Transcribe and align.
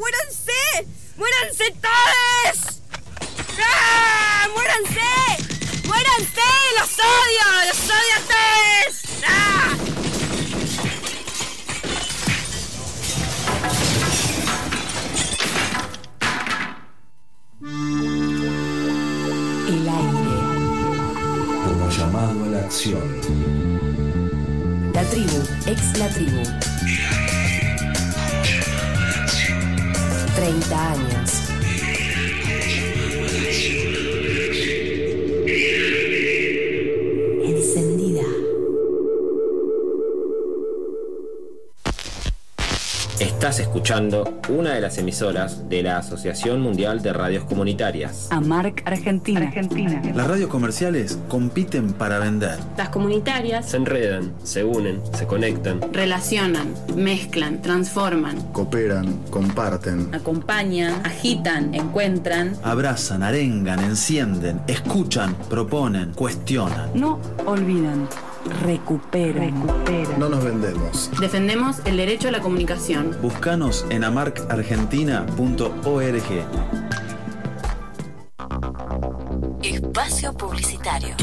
Buenos 0.00 0.29
Una 44.00 44.72
de 44.72 44.80
las 44.80 44.96
emisoras 44.96 45.68
de 45.68 45.82
la 45.82 45.98
Asociación 45.98 46.62
Mundial 46.62 47.02
de 47.02 47.12
Radios 47.12 47.44
Comunitarias. 47.44 48.28
Amarc 48.30 48.82
Argentina. 48.86 49.40
Argentina. 49.40 50.00
Las 50.14 50.26
radios 50.26 50.48
comerciales 50.48 51.18
compiten 51.28 51.92
para 51.92 52.18
vender. 52.18 52.58
Las 52.78 52.88
comunitarias 52.88 53.68
Se 53.68 53.76
enredan, 53.76 54.32
se 54.42 54.64
unen, 54.64 55.02
se 55.12 55.26
conectan. 55.26 55.80
relacionan, 55.92 56.72
mezclan, 56.96 57.60
transforman, 57.60 58.40
Cooperan, 58.52 59.18
comparten. 59.28 60.08
acompañan, 60.14 60.94
agitan, 61.04 61.74
encuentran. 61.74 62.54
Abrazan, 62.62 63.22
arengan, 63.22 63.80
encienden, 63.80 64.62
escuchan, 64.66 65.34
proponen, 65.50 66.12
cuestionan. 66.14 66.88
No 66.94 67.18
olvidan. 67.44 68.08
Recuperan. 68.62 69.54
No 70.18 70.28
nos 70.28 70.44
vendemos. 70.44 71.10
Defendemos 71.20 71.78
el 71.86 71.96
derecho 71.96 72.28
a 72.28 72.32
la 72.32 72.40
comunicación. 72.40 73.16
Búscanos 73.22 73.86
en 73.90 74.04
amarcargentina.org. 74.04 76.22
Espacio 79.62 80.36
publicitario. 80.36 81.14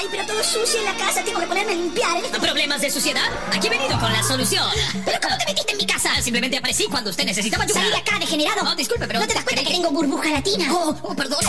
Ay, 0.00 0.06
pero 0.12 0.24
todo 0.26 0.44
sucio 0.44 0.78
en 0.78 0.84
la 0.84 0.94
casa, 0.94 1.24
tengo 1.24 1.40
que 1.40 1.46
ponerme 1.48 1.72
a 1.72 1.74
limpiar. 1.74 2.22
¿Problemas 2.40 2.80
de 2.80 2.88
suciedad? 2.88 3.24
Aquí 3.52 3.66
he 3.66 3.70
venido 3.70 3.98
con 3.98 4.12
la 4.12 4.22
solución. 4.22 4.64
¿Pero 5.04 5.18
cómo 5.20 5.36
te 5.36 5.44
metiste 5.46 5.72
en 5.72 5.78
mi 5.78 5.86
casa? 5.86 6.22
Simplemente 6.22 6.56
aparecí 6.56 6.84
cuando 6.84 7.10
usted 7.10 7.24
necesitaba 7.24 7.64
ayuda. 7.64 7.80
Salí 7.80 7.90
de 7.90 7.96
acá, 7.96 8.16
degenerado. 8.20 8.62
No, 8.62 8.76
disculpe, 8.76 9.08
pero... 9.08 9.18
¿No 9.18 9.26
te 9.26 9.34
das 9.34 9.42
cuenta 9.42 9.64
que 9.64 9.70
tengo 9.70 9.90
burbuja 9.90 10.30
latina? 10.30 10.72
Oh, 10.72 10.96
oh, 11.02 11.16
perdón. 11.16 11.40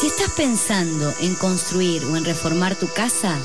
Si 0.00 0.06
estás 0.08 0.30
pensando 0.36 1.14
en 1.20 1.34
construir 1.34 2.04
o 2.04 2.16
en 2.16 2.24
reformar 2.24 2.74
tu 2.74 2.88
casa, 2.88 3.38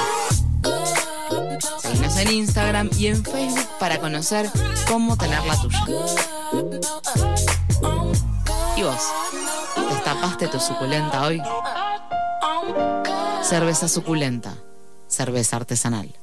Seguinos 1.79 2.17
en 2.17 2.31
Instagram 2.31 2.89
y 2.97 3.09
en 3.09 3.23
Facebook 3.23 3.69
para 3.79 3.99
conocer 3.99 4.51
cómo 4.89 5.19
tener 5.19 5.45
la 5.45 5.61
tuya. 5.61 5.85
¿Y 8.79 8.83
vos? 8.83 9.03
¿Destapaste 9.91 10.49
tu 10.49 10.59
suculenta 10.59 11.27
hoy? 11.27 11.43
Cerveza 13.43 13.89
suculenta. 13.89 14.55
Cerveza 15.07 15.57
artesanal. 15.57 16.15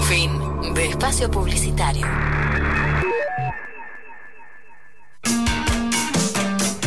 Fin 0.00 0.74
de 0.74 0.88
espacio 0.88 1.30
publicitario. 1.30 2.06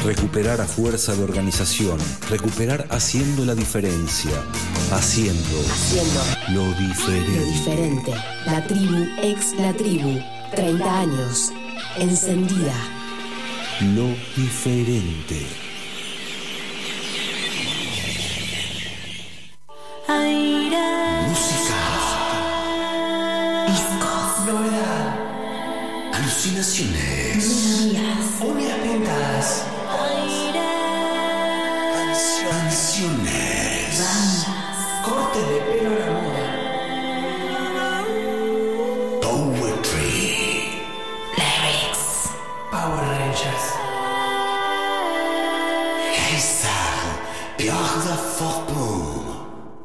Recuperar 0.06 0.62
a 0.62 0.66
fuerza 0.66 1.16
de 1.16 1.24
organización. 1.24 1.98
Recuperar 2.30 2.86
haciendo 2.92 3.44
la 3.44 3.56
diferencia. 3.56 4.32
Haciendo 4.92 5.60
Haciendo 5.72 6.22
lo 6.50 6.68
lo 6.68 6.74
diferente. 6.76 7.44
diferente. 7.46 8.14
La 8.46 8.68
tribu, 8.68 9.04
ex 9.24 9.54
la 9.58 9.74
tribu. 9.74 10.20
30 10.56 11.00
años. 11.00 11.52
Encendida. 11.98 12.76
Lo 13.96 14.08
diferente. 14.36 15.48
Música. 21.28 21.82
Discos. 23.68 24.46
Novedad. 24.46 25.16
Alucinaciones. 26.14 27.65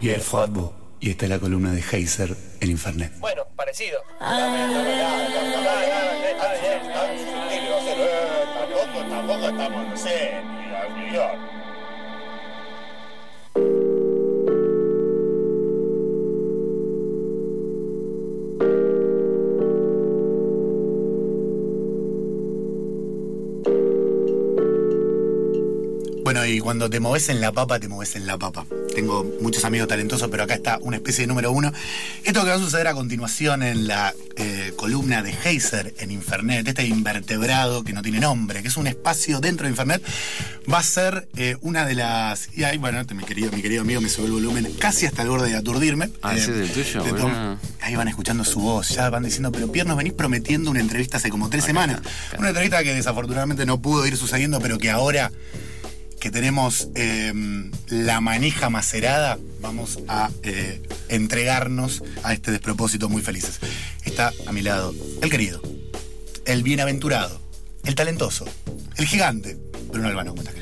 Pierre 0.01 0.21
Froidbo. 0.21 0.75
Y 0.99 1.11
esta 1.11 1.27
es 1.27 1.31
la 1.31 1.39
columna 1.39 1.73
de 1.73 1.81
Heiser 1.81 2.37
en 2.61 2.71
Infernet. 2.71 3.13
Bueno, 3.21 3.47
parecido. 3.57 4.01
Tampoco 9.09 9.49
estamos, 9.49 9.89
no 9.89 9.97
sé, 9.97 10.31
en 10.31 10.95
New 10.97 11.15
York. 11.15 11.60
Bueno, 26.33 26.47
y 26.47 26.61
cuando 26.61 26.89
te 26.89 27.01
moves 27.01 27.29
en 27.29 27.41
la 27.41 27.51
papa, 27.51 27.81
te 27.81 27.89
moves 27.89 28.15
en 28.15 28.25
la 28.25 28.39
papa. 28.39 28.65
Tengo 28.95 29.29
muchos 29.43 29.65
amigos 29.65 29.89
talentosos, 29.89 30.29
pero 30.31 30.45
acá 30.45 30.55
está 30.55 30.79
una 30.81 30.95
especie 30.99 31.23
de 31.23 31.27
número 31.27 31.51
uno. 31.51 31.73
Esto 32.23 32.45
que 32.45 32.51
va 32.51 32.55
a 32.55 32.59
suceder 32.61 32.87
a 32.87 32.95
continuación 32.95 33.65
en 33.65 33.89
la 33.89 34.15
eh, 34.37 34.73
columna 34.77 35.25
de 35.25 35.35
Heiser 35.45 35.93
en 35.99 36.13
Infernet, 36.13 36.69
este 36.69 36.87
invertebrado 36.87 37.83
que 37.83 37.93
no 37.93 38.01
tiene 38.03 38.21
nombre, 38.21 38.63
que 38.63 38.69
es 38.69 38.77
un 38.77 38.87
espacio 38.87 39.41
dentro 39.41 39.65
de 39.67 39.71
Infernet, 39.73 40.01
va 40.73 40.79
a 40.79 40.83
ser 40.85 41.27
eh, 41.37 41.57
una 41.63 41.85
de 41.85 41.97
las. 41.97 42.49
Y 42.57 42.63
ahí, 42.63 42.79
bueno, 42.79 43.01
este, 43.01 43.15
mi 43.15 43.25
querido, 43.25 43.51
mi 43.51 43.61
querido 43.61 43.83
amigo 43.83 44.01
me 44.01 44.09
subió 44.09 44.27
el 44.27 44.33
volumen 44.35 44.73
casi 44.79 45.07
hasta 45.07 45.23
el 45.23 45.31
borde 45.31 45.49
de 45.51 45.57
aturdirme. 45.57 46.11
Ah, 46.23 46.37
Eh, 46.37 46.39
es 46.39 46.73
tuyo, 46.73 47.03
de 47.03 47.11
bueno. 47.11 47.59
Ahí 47.81 47.97
van 47.97 48.07
escuchando 48.07 48.45
su 48.45 48.61
voz, 48.61 48.91
ya 48.91 49.11
van 49.11 49.25
diciendo, 49.25 49.51
pero 49.51 49.73
Pierre, 49.73 49.89
nos 49.89 49.97
venís 49.97 50.13
prometiendo 50.13 50.71
una 50.71 50.79
entrevista 50.79 51.17
hace 51.17 51.29
como 51.29 51.51
tres 51.51 51.65
semanas. 51.65 52.03
Una 52.39 52.51
entrevista 52.51 52.85
que 52.85 52.95
desafortunadamente 52.95 53.67
no 53.67 53.83
pudo 53.83 54.07
ir 54.07 54.17
sucediendo, 54.17 54.61
pero 54.61 54.79
que 54.79 54.91
ahora 54.91 55.33
que 56.21 56.31
tenemos 56.31 56.89
eh, 56.95 57.33
la 57.89 58.21
manija 58.21 58.69
macerada, 58.69 59.39
vamos 59.61 59.99
a 60.07 60.31
eh, 60.43 60.83
entregarnos 61.09 62.05
a 62.23 62.35
este 62.35 62.53
despropósito 62.53 63.09
muy 63.09 63.23
felices. 63.23 63.59
Está 64.05 64.33
a 64.47 64.53
mi 64.53 64.63
lado 64.63 64.95
el 65.23 65.31
querido, 65.31 65.63
el 66.45 66.63
bienaventurado, 66.63 67.41
el 67.85 67.95
talentoso, 67.95 68.45
el 68.97 69.07
gigante, 69.07 69.57
Bruno 69.91 70.09
Albano. 70.09 70.31
¿Cómo 70.33 70.43
estás? 70.43 70.55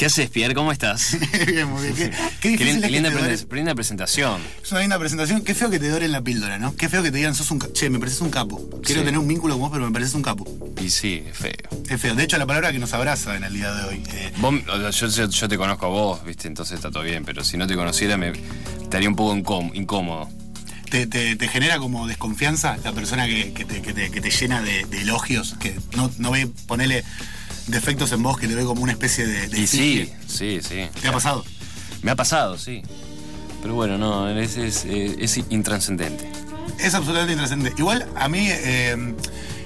¿Qué 0.00 0.06
haces, 0.06 0.30
Pierre? 0.30 0.54
¿Cómo 0.54 0.72
estás? 0.72 1.14
Bien, 1.46 1.68
muy 1.68 1.88
bien. 1.92 2.10
Qué, 2.40 2.52
qué 2.52 2.56
Qué 2.56 2.64
linda, 2.88 3.10
pre- 3.10 3.74
presentación. 3.74 4.40
Es 4.62 4.70
una 4.72 4.80
linda 4.80 4.98
presentación. 4.98 5.42
Qué 5.44 5.54
feo 5.54 5.68
que 5.68 5.78
te 5.78 5.90
doren 5.90 6.10
la 6.10 6.22
píldora, 6.22 6.58
¿no? 6.58 6.74
Qué 6.74 6.88
feo 6.88 7.02
que 7.02 7.10
te 7.10 7.18
digan, 7.18 7.34
sos 7.34 7.50
un... 7.50 7.58
ca- 7.58 7.70
Che, 7.70 7.90
me 7.90 7.98
pareces 7.98 8.22
un 8.22 8.30
capo. 8.30 8.66
Quiero 8.82 9.02
Sí. 9.02 9.04
tener 9.04 9.18
un 9.18 9.28
vínculo 9.28 9.52
con 9.56 9.60
vos, 9.60 9.70
pero 9.70 9.84
me 9.84 9.92
pareces 9.92 10.14
un 10.14 10.22
capo. 10.22 10.46
Y 10.82 10.88
sí, 10.88 11.22
es 11.30 11.36
feo. 11.36 11.52
Es 11.90 12.00
feo. 12.00 12.14
De 12.14 12.24
hecho, 12.24 12.38
la 12.38 12.46
palabra 12.46 12.72
que 12.72 12.78
nos 12.78 12.94
abraza 12.94 13.36
en 13.36 13.44
el 13.44 13.52
día 13.52 13.74
de 13.74 13.84
hoy. 13.90 14.02
eh, 14.14 14.32
Vos, 14.38 14.54
yo, 14.98 15.06
yo- 15.08 15.28
yo 15.28 15.48
te 15.50 15.58
conozco 15.58 15.84
a 15.84 15.88
vos, 15.90 16.24
¿viste? 16.24 16.48
Entonces 16.48 16.76
está 16.76 16.90
todo 16.90 17.02
bien, 17.02 17.26
pero 17.26 17.44
si 17.44 17.58
no 17.58 17.66
te 17.66 17.74
conociera 17.76 18.16
me 18.16 18.32
estaría 18.80 19.06
un 19.10 19.16
poco 19.16 19.36
incóm- 19.36 19.72
incómodo. 19.74 20.30
te, 20.90 21.06
te- 21.08 21.36
te 21.36 21.46
genera 21.48 21.78
como 21.78 22.06
desconfianza 22.06 22.78
la 22.82 22.92
persona 22.92 23.26
que, 23.26 23.52
que 23.52 23.66
te, 23.66 23.82
que 23.82 23.92
te- 23.92 24.10
que 24.10 24.20
te 24.22 24.30
llena 24.30 24.62
de, 24.62 24.86
de 24.86 25.02
elogios, 25.02 25.56
que 25.60 25.78
no, 25.94 26.10
no 26.16 26.30
ve, 26.30 26.48
ponele 26.66 27.04
defectos 27.70 28.12
en 28.12 28.22
vos, 28.22 28.38
que 28.38 28.48
te 28.48 28.54
ve 28.54 28.64
como 28.64 28.82
una 28.82 28.92
especie 28.92 29.26
de... 29.26 29.48
de 29.48 29.60
Y 29.60 29.66
sí, 29.66 30.10
sí, 30.26 30.60
sí. 30.66 30.88
¿Te 31.00 31.08
ha 31.08 31.12
pasado? 31.12 31.44
Me 32.02 32.10
ha 32.10 32.16
pasado, 32.16 32.58
sí. 32.58 32.82
Pero 33.62 33.74
bueno, 33.74 33.98
no, 33.98 34.28
es, 34.30 34.56
es, 34.56 34.84
eh, 34.86 35.16
es 35.18 35.38
intranscendente. 35.50 36.30
Es 36.78 36.94
absolutamente 36.94 37.32
intrascendente. 37.32 37.78
Igual 37.80 38.06
a 38.16 38.28
mí 38.28 38.46
eh, 38.48 39.14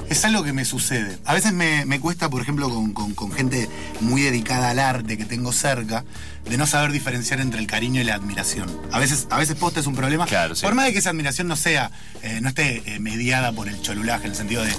es 0.08 0.24
algo 0.24 0.42
que 0.42 0.52
me 0.52 0.64
sucede. 0.64 1.16
A 1.24 1.32
veces 1.34 1.52
me, 1.52 1.84
me 1.86 2.00
cuesta, 2.00 2.28
por 2.28 2.42
ejemplo, 2.42 2.68
con, 2.68 2.92
con- 2.92 3.14
con 3.14 3.30
gente 3.32 3.68
muy 4.00 4.22
dedicada 4.22 4.70
al 4.70 4.78
arte 4.80 5.16
que 5.16 5.24
tengo 5.24 5.52
cerca, 5.52 6.04
de 6.48 6.56
no 6.58 6.66
saber 6.66 6.90
diferenciar 6.92 7.40
entre 7.40 7.60
el 7.60 7.66
cariño 7.68 8.00
y 8.00 8.04
la 8.04 8.14
admiración. 8.16 8.68
A 8.90 8.98
veces, 8.98 9.26
a 9.30 9.38
veces 9.38 9.56
posta 9.56 9.78
es 9.80 9.86
un 9.86 9.94
problema. 9.94 10.26
Claro, 10.26 10.54
sí. 10.56 10.62
Por 10.62 10.74
más 10.74 10.86
de 10.86 10.92
que 10.92 10.98
esa 10.98 11.10
admiración 11.10 11.46
no 11.46 11.54
sea, 11.56 11.90
eh, 12.22 12.40
no 12.42 12.48
esté 12.48 12.82
eh, 12.86 12.98
mediada 12.98 13.52
por 13.52 13.68
el 13.68 13.80
cholulaje, 13.80 14.24
en 14.24 14.30
el 14.32 14.36
sentido 14.36 14.64
de. 14.64 14.72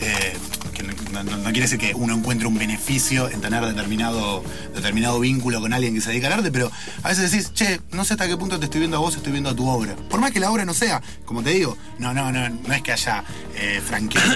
Eh, 0.00 0.36
que 0.74 0.82
no, 0.82 1.22
no- 1.22 1.36
no 1.38 1.44
quiere 1.44 1.60
decir 1.62 1.78
que 1.78 1.94
uno 1.94 2.14
encuentre 2.14 2.46
un 2.46 2.58
beneficio 2.58 3.30
en 3.30 3.40
tener 3.40 3.64
determinado, 3.64 4.44
determinado 4.74 5.18
vínculo 5.20 5.60
con 5.60 5.72
alguien 5.72 5.94
que 5.94 6.00
se 6.00 6.10
dedica 6.10 6.26
al 6.26 6.34
arte, 6.34 6.50
pero 6.52 6.70
a 7.02 7.08
veces 7.08 7.30
decís, 7.30 7.52
che, 7.54 7.80
no 7.92 8.04
sé 8.04 8.14
hasta 8.14 8.26
qué 8.28 8.36
punto 8.36 8.58
te 8.58 8.66
estoy 8.66 8.80
viendo 8.80 8.96
a 8.98 9.00
vos, 9.00 9.16
estoy 9.16 9.32
viendo 9.32 9.48
a 9.50 9.56
tu 9.56 9.66
obra. 9.68 9.96
Por 10.10 10.20
más 10.20 10.32
que 10.32 10.40
la 10.40 10.50
obra 10.50 10.64
no 10.64 10.74
sea, 10.74 11.02
como 11.24 11.42
te 11.42 11.50
digo, 11.50 11.76
no, 11.98 12.12
no, 12.12 12.30
no, 12.32 12.48
no 12.48 12.74
es 12.74 12.82
que 12.82 12.92
haya 12.92 13.24
eh, 13.56 13.80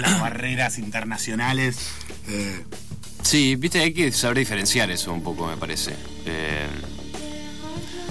las 0.01 0.21
barreras 0.21 0.79
internacionales. 0.79 1.77
eh, 2.29 2.65
Sí, 3.23 3.55
viste, 3.57 3.81
hay 3.81 3.93
que 3.93 4.11
saber 4.12 4.39
diferenciar 4.39 4.91
eso 4.91 5.12
un 5.12 5.23
poco, 5.23 5.47
me 5.47 5.59
parece. 5.59 5.95
Eh, 6.25 6.67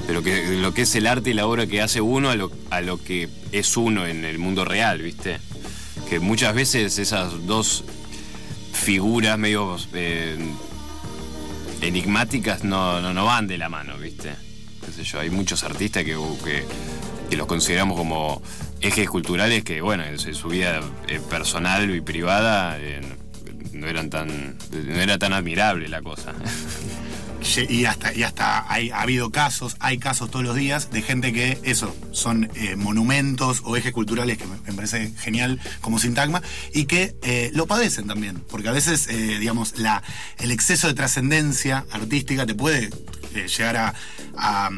de 0.07 0.13
lo 0.13 0.21
que, 0.23 0.47
lo 0.57 0.73
que 0.73 0.83
es 0.83 0.95
el 0.95 1.07
arte 1.07 1.31
y 1.31 1.33
la 1.33 1.45
obra 1.47 1.65
que 1.67 1.81
hace 1.81 1.99
uno 2.01 2.29
a 2.29 2.35
lo, 2.35 2.51
a 2.69 2.81
lo 2.81 3.03
que 3.03 3.27
es 3.51 3.75
uno 3.77 4.05
en 4.07 4.23
el 4.25 4.37
mundo 4.39 4.65
real, 4.65 5.01
viste. 5.01 5.39
Que 6.09 6.19
muchas 6.19 6.55
veces 6.55 6.97
esas 6.97 7.45
dos 7.45 7.83
figuras 8.73 9.37
medio 9.37 9.77
eh, 9.93 10.37
enigmáticas 11.81 12.63
no, 12.63 12.99
no, 13.13 13.25
van 13.25 13.47
de 13.47 13.57
la 13.57 13.69
mano, 13.69 13.97
viste. 13.97 14.33
Yo, 15.03 15.19
hay 15.19 15.29
muchos 15.29 15.63
artistas 15.63 16.03
que, 16.03 16.17
que, 16.43 16.65
que 17.29 17.37
los 17.37 17.47
consideramos 17.47 17.95
como 17.97 18.41
ejes 18.81 19.07
culturales 19.09 19.63
que, 19.63 19.81
bueno, 19.81 20.03
en 20.03 20.17
su- 20.17 20.29
en 20.29 20.35
su 20.35 20.47
vida 20.49 20.81
eh, 21.07 21.19
personal 21.29 21.93
y 21.93 22.01
privada 22.01 22.77
eh, 22.79 23.01
no 23.73 23.87
eran 23.87 24.09
tan 24.09 24.57
no 24.73 24.95
era 24.99 25.17
tan 25.19 25.33
admirable 25.33 25.87
la 25.89 26.01
cosa. 26.01 26.33
Y 27.69 27.85
hasta, 27.85 28.13
y 28.13 28.23
hasta 28.23 28.59
ha 28.59 29.01
habido 29.01 29.31
casos, 29.31 29.75
hay 29.79 29.97
casos 29.97 30.29
todos 30.29 30.45
los 30.45 30.55
días 30.55 30.91
de 30.91 31.01
gente 31.01 31.33
que, 31.33 31.57
eso, 31.63 31.95
son 32.11 32.49
eh, 32.55 32.75
monumentos 32.75 33.61
o 33.63 33.75
ejes 33.75 33.91
culturales 33.91 34.37
que 34.37 34.45
me, 34.45 34.57
parece 34.73 35.11
genial 35.17 35.59
como 35.81 35.99
sintagma 35.99 36.41
y 36.73 36.85
que 36.85 37.15
eh, 37.21 37.49
lo 37.53 37.65
padecen 37.65 38.07
también. 38.07 38.43
Porque 38.49 38.69
a 38.69 38.71
veces, 38.71 39.07
eh, 39.07 39.39
digamos, 39.39 39.77
la, 39.77 40.03
el 40.37 40.51
exceso 40.51 40.87
de 40.87 40.93
trascendencia 40.93 41.85
artística 41.91 42.45
te 42.45 42.55
puede 42.55 42.89
llegar 43.33 43.95
a 44.37 44.69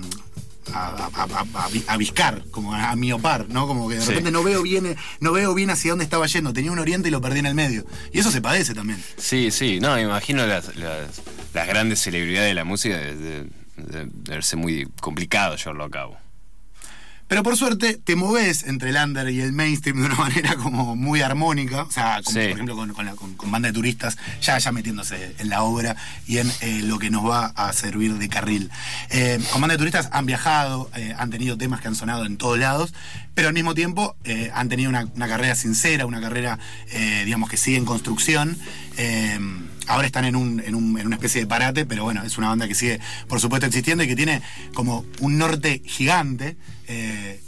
a, 0.73 0.87
a- 1.13 1.45
a- 1.53 1.65
a 1.65 1.67
vi- 1.69 1.83
a 1.87 1.97
viscar, 1.97 2.43
como 2.51 2.73
a, 2.73 2.95
miopar, 2.95 3.47
¿no? 3.49 3.67
Como 3.67 3.87
que 3.89 3.95
de 3.95 4.01
Sí. 4.01 4.09
repente 4.09 4.31
no 4.31 4.43
veo 4.43 4.61
bien, 4.63 4.95
no 5.19 5.31
veo 5.31 5.53
bien 5.53 5.69
hacia 5.69 5.91
dónde 5.91 6.03
estaba 6.05 6.25
yendo. 6.27 6.53
Tenía 6.53 6.71
un 6.71 6.79
oriente 6.79 7.07
y 7.09 7.11
lo 7.11 7.21
perdí 7.21 7.39
en 7.39 7.45
el 7.47 7.55
medio. 7.55 7.85
Y 8.13 8.19
eso 8.19 8.31
se 8.31 8.41
padece 8.41 8.73
también. 8.73 9.01
Sí, 9.17 9.51
sí, 9.51 9.79
no, 9.79 9.95
me 9.95 10.01
imagino 10.03 10.45
las, 10.45 10.75
las, 10.75 11.21
las 11.53 11.67
grandes 11.67 11.99
celebridades 11.99 12.49
de 12.49 12.53
la 12.55 12.63
música 12.63 12.97
de, 12.97 13.15
de- 13.15 13.43
de- 13.77 14.07
debe 14.11 14.41
ser 14.41 14.59
muy 14.59 14.87
complicado 15.01 15.55
llevarlo 15.55 15.83
a 15.85 15.89
cabo. 15.89 16.17
Pero 17.31 17.43
por 17.43 17.55
suerte 17.55 17.93
te 17.93 18.17
moves 18.17 18.63
entre 18.63 18.89
el 18.89 18.97
under 18.97 19.29
y 19.29 19.39
el 19.39 19.53
mainstream 19.53 20.01
de 20.01 20.07
una 20.07 20.15
manera 20.17 20.57
como 20.57 20.97
muy 20.97 21.21
armónica. 21.21 21.83
O 21.83 21.89
sea, 21.91 22.19
como 22.21 22.33
Sí. 22.33 22.39
por 22.47 22.51
ejemplo 22.51 22.75
con, 22.75 22.91
con 22.93 23.05
la- 23.05 23.15
con- 23.15 23.35
con 23.35 23.49
banda 23.49 23.69
de 23.69 23.73
turistas, 23.73 24.17
ya, 24.41 24.57
ya 24.57 24.73
metiéndose 24.73 25.33
en 25.39 25.47
la 25.47 25.63
obra 25.63 25.95
y 26.27 26.39
en 26.39 26.51
eh, 26.59 26.81
lo 26.83 26.99
que 26.99 27.09
nos 27.09 27.25
va 27.25 27.45
a 27.55 27.71
servir 27.71 28.15
de 28.15 28.27
carril. 28.27 28.69
Eh, 29.11 29.39
con 29.49 29.61
banda 29.61 29.75
de 29.75 29.77
turistas 29.77 30.09
han 30.11 30.25
viajado, 30.25 30.91
eh, 30.93 31.15
han 31.17 31.29
tenido 31.29 31.57
temas 31.57 31.79
que 31.79 31.87
han 31.87 31.95
sonado 31.95 32.25
en 32.25 32.35
todos 32.35 32.59
lados, 32.59 32.93
pero 33.33 33.47
al 33.47 33.53
mismo 33.53 33.73
tiempo 33.75 34.17
han 34.53 34.67
tenido 34.67 34.89
una, 34.89 35.05
una 35.15 35.27
carrera 35.29 35.55
sincera, 35.55 36.05
una 36.05 36.19
carrera, 36.19 36.59
digamos, 37.23 37.49
que 37.49 37.55
sigue 37.55 37.77
en 37.77 37.85
construcción. 37.85 38.57
Ahora 39.87 40.05
están 40.05 40.25
en, 40.25 40.35
un, 40.35 40.59
en, 40.59 40.75
un- 40.75 40.99
en 40.99 41.07
una 41.07 41.15
especie 41.15 41.39
de 41.39 41.47
parate, 41.47 41.85
pero 41.85 42.03
bueno, 42.03 42.23
es 42.23 42.37
una 42.37 42.49
banda 42.49 42.67
que 42.67 42.75
sigue, 42.75 42.99
por 43.29 43.39
supuesto, 43.39 43.65
existiendo 43.67 44.03
y 44.03 44.07
que 44.07 44.17
tiene 44.17 44.41
como 44.73 45.05
un 45.21 45.37
norte 45.37 45.81
gigante. 45.85 46.57
Eh, 46.91 47.39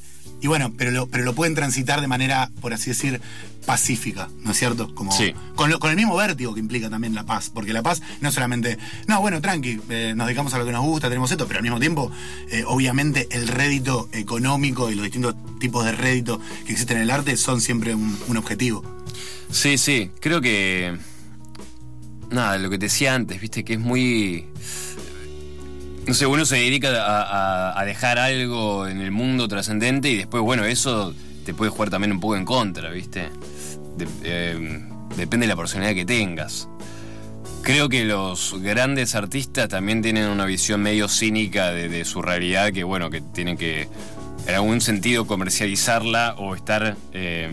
y 0.42 0.48
bueno, 0.48 0.74
pero 0.78 0.92
lo, 0.92 1.07
pero 1.07 1.24
lo 1.24 1.34
pueden 1.36 1.56
transitar 1.56 2.01
de 2.01 2.07
manera, 2.07 2.50
por 2.62 2.74
así 2.74 2.90
decir, 2.90 3.22
pacífica, 3.66 4.30
¿no 4.44 4.51
es 4.51 4.57
cierto? 4.57 4.94
Como, 4.94 5.12
Sí. 5.12 5.34
con, 5.56 5.69
lo- 5.69 5.80
con 5.80 5.90
el 5.90 5.95
mismo 5.95 6.16
vértigo 6.18 6.54
que 6.54 6.60
implica 6.60 6.89
también 6.89 7.15
la 7.15 7.24
paz, 7.25 7.50
porque 7.53 7.72
la 7.72 7.82
paz 7.82 8.01
no 8.20 8.27
es 8.29 8.36
solamente, 8.36 8.77
no, 9.08 9.22
bueno, 9.22 9.39
tranqui, 9.41 9.79
eh, 9.89 10.13
nos 10.15 10.27
dedicamos 10.27 10.53
a 10.53 10.58
lo 10.58 10.65
que 10.65 10.72
nos 10.74 10.84
gusta, 10.84 11.08
tenemos 11.08 11.32
esto, 11.32 11.48
pero 11.48 11.60
al 11.60 11.63
mismo 11.63 11.79
tiempo, 11.79 12.12
eh, 12.51 12.63
obviamente, 12.67 13.27
el 13.32 13.48
rédito 13.48 14.10
económico 14.12 14.91
y 14.91 14.96
los 14.96 15.03
distintos 15.06 15.36
tipos 15.60 15.86
de 15.86 15.94
rédito 15.94 16.41
que 16.65 16.74
existen 16.74 16.98
en 16.98 17.03
el 17.03 17.12
arte 17.12 17.38
son 17.38 17.62
siempre 17.62 17.96
un, 17.96 18.17
un 18.27 18.38
objetivo. 18.38 18.84
Sí, 19.50 19.77
sí, 19.77 20.12
creo 20.20 20.41
que. 20.41 20.98
Nada, 22.32 22.58
lo 22.58 22.70
que 22.70 22.77
te 22.79 22.86
decía 22.88 23.13
antes, 23.13 23.39
viste, 23.39 23.63
que 23.63 23.74
es 23.74 23.79
muy. 23.79 24.46
No 26.05 26.13
sé, 26.13 26.25
uno 26.25 26.45
se 26.45 26.57
dedica 26.57 27.79
a, 27.79 27.86
dejar 27.86 28.19
algo 28.19 28.88
en 28.88 29.00
el 29.00 29.12
mundo 29.12 29.48
trascendente 29.48 30.10
y 30.10 30.17
después, 30.17 30.43
bueno, 30.43 30.65
eso 30.65 31.13
te 31.45 31.53
puede 31.53 31.72
jugar 31.72 31.89
también 31.89 32.12
un 32.12 32.19
poco 32.19 32.36
en 32.36 32.45
contra, 32.45 32.89
viste. 32.89 33.29
Eh, 34.24 34.86
depende 35.15 35.45
de 35.45 35.48
la 35.48 35.55
personalidad 35.55 35.95
que 35.95 36.05
tengas. 36.05 36.67
Creo 37.62 37.88
que 37.88 38.03
los 38.03 38.55
grandes 38.62 39.15
artistas 39.15 39.69
también 39.69 40.01
tienen 40.01 40.27
una 40.27 40.45
visión 40.45 40.81
medio 40.81 41.07
cínica 41.07 41.72
de, 41.72 42.03
su 42.03 42.22
realidad 42.22 42.74
que, 42.74 42.83
bueno, 42.83 43.10
que 43.10 43.22
tienen 43.22 43.57
que 43.57 43.88
en 44.45 44.55
algún 44.55 44.81
sentido 44.81 45.25
comercializarla 45.25 46.36
o 46.38 46.53
estar 46.53 46.98
eh, 47.13 47.50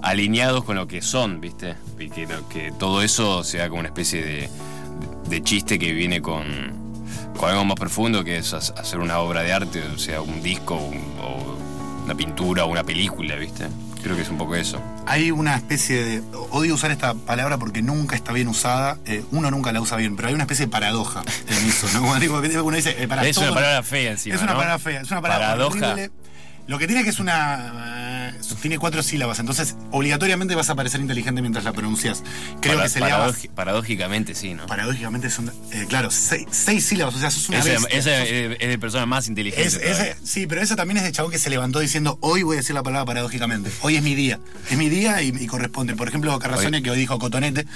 alineados 0.00 0.64
con 0.64 0.76
lo 0.76 0.88
que 0.88 1.02
son, 1.02 1.42
¿viste? 1.42 1.74
Y 1.98 2.08
que, 2.08 2.26
que 2.48 2.72
todo 2.78 3.02
eso 3.02 3.44
sea 3.44 3.68
como 3.68 3.80
una 3.80 3.90
especie 3.90 4.24
de, 4.24 4.48
de 5.28 5.42
chiste 5.42 5.78
que 5.78 5.92
viene 5.92 6.22
con, 6.22 6.79
con 7.40 7.50
algo 7.50 7.64
más 7.64 7.76
profundo, 7.76 8.22
que 8.22 8.36
es 8.38 8.52
ha- 8.52 8.58
hacer 8.58 8.98
una 9.00 9.18
obra 9.18 9.40
de 9.42 9.52
arte, 9.52 9.82
o 9.82 9.98
sea, 9.98 10.20
un 10.20 10.42
disco 10.42 10.74
un- 10.76 11.14
o 11.22 11.56
una 12.04 12.14
pintura 12.14 12.64
o 12.64 12.68
una 12.68 12.84
película, 12.84 13.34
¿viste? 13.36 13.66
Creo 14.02 14.16
que 14.16 14.22
es 14.22 14.28
un 14.30 14.38
poco 14.38 14.54
eso. 14.56 14.80
Hay 15.06 15.30
una 15.30 15.56
especie 15.56 16.02
de. 16.04 16.22
Odio 16.50 16.74
usar 16.74 16.90
esta 16.90 17.12
palabra 17.14 17.58
porque 17.58 17.82
nunca 17.82 18.16
está 18.16 18.32
bien 18.32 18.48
usada. 18.48 18.96
eh, 19.06 19.22
uno 19.30 19.50
nunca 19.50 19.72
la 19.72 19.80
usa 19.80 19.96
bien, 19.98 20.16
pero 20.16 20.28
hay 20.28 20.34
una 20.34 20.44
especie 20.44 20.66
de 20.66 20.70
paradoja 20.72 21.22
en 21.48 21.68
eso, 21.68 21.86
¿no? 21.94 22.00
Como 22.06 22.18
digo, 22.18 22.40
uno 22.64 22.76
dice. 22.76 22.94
eh, 23.02 23.06
para 23.08 23.26
es 23.26 23.36
una 23.36 23.52
palabra 23.54 23.82
fea 23.82 24.12
encima, 24.12 24.34
Es 24.36 24.42
una 24.42 24.52
¿no? 24.52 24.58
palabra 24.58 24.78
fea, 24.78 25.00
es 25.02 25.10
una 25.10 25.20
palabra 25.20 25.46
Paradoja. 25.48 25.76
horrible. 25.92 26.10
Lo 26.66 26.78
que 26.78 26.86
tiene 26.86 27.04
que 27.04 27.10
es 27.10 27.18
una. 27.20 28.09
Tiene 28.56 28.78
cuatro 28.78 29.02
sílabas, 29.02 29.38
entonces 29.38 29.76
obligatoriamente 29.90 30.54
vas 30.54 30.70
a 30.70 30.74
parecer 30.74 31.00
inteligente 31.00 31.40
mientras 31.40 31.64
la 31.64 31.72
pronuncias. 31.72 32.22
Creo 32.60 32.74
Para- 32.74 32.84
que 32.84 32.90
se 32.90 33.00
le 33.00 33.06
paradóji- 33.06 33.50
Paradójicamente 33.50 34.34
sí, 34.34 34.54
¿no? 34.54 34.66
Paradójicamente 34.66 35.30
son, 35.30 35.52
eh, 35.72 35.86
claro, 35.88 36.10
seis, 36.10 36.46
seis 36.50 36.84
sílabas, 36.86 37.14
o 37.14 37.18
sea, 37.18 37.30
sos 37.30 37.48
una 37.48 37.58
Esa, 37.58 37.68
bestia. 37.70 37.98
esa 37.98 38.22
es, 38.24 38.56
es 38.60 38.68
de 38.68 38.78
persona 38.78 39.06
más 39.06 39.28
inteligente. 39.28 39.66
Es- 39.66 39.76
ese- 39.76 40.16
sí, 40.24 40.46
pero 40.46 40.62
esa 40.62 40.76
también 40.76 40.98
es 40.98 41.04
de 41.04 41.12
chabón 41.12 41.30
que 41.32 41.38
se 41.38 41.50
levantó 41.50 41.80
diciendo 41.80 42.18
hoy 42.20 42.42
voy 42.42 42.56
a 42.56 42.60
decir 42.60 42.74
la 42.74 42.82
palabra 42.82 43.04
paradójicamente. 43.06 43.70
Hoy 43.82 43.96
es 43.96 44.02
mi 44.02 44.14
día. 44.14 44.40
Es 44.70 44.76
mi 44.78 44.88
día 44.88 45.22
y, 45.22 45.28
y 45.28 45.46
corresponde. 45.46 45.94
Por 45.96 46.08
ejemplo, 46.08 46.38
Carrazone 46.38 46.82
que 46.82 46.90
hoy 46.90 46.98
dijo 46.98 47.18
cotonete. 47.18 47.66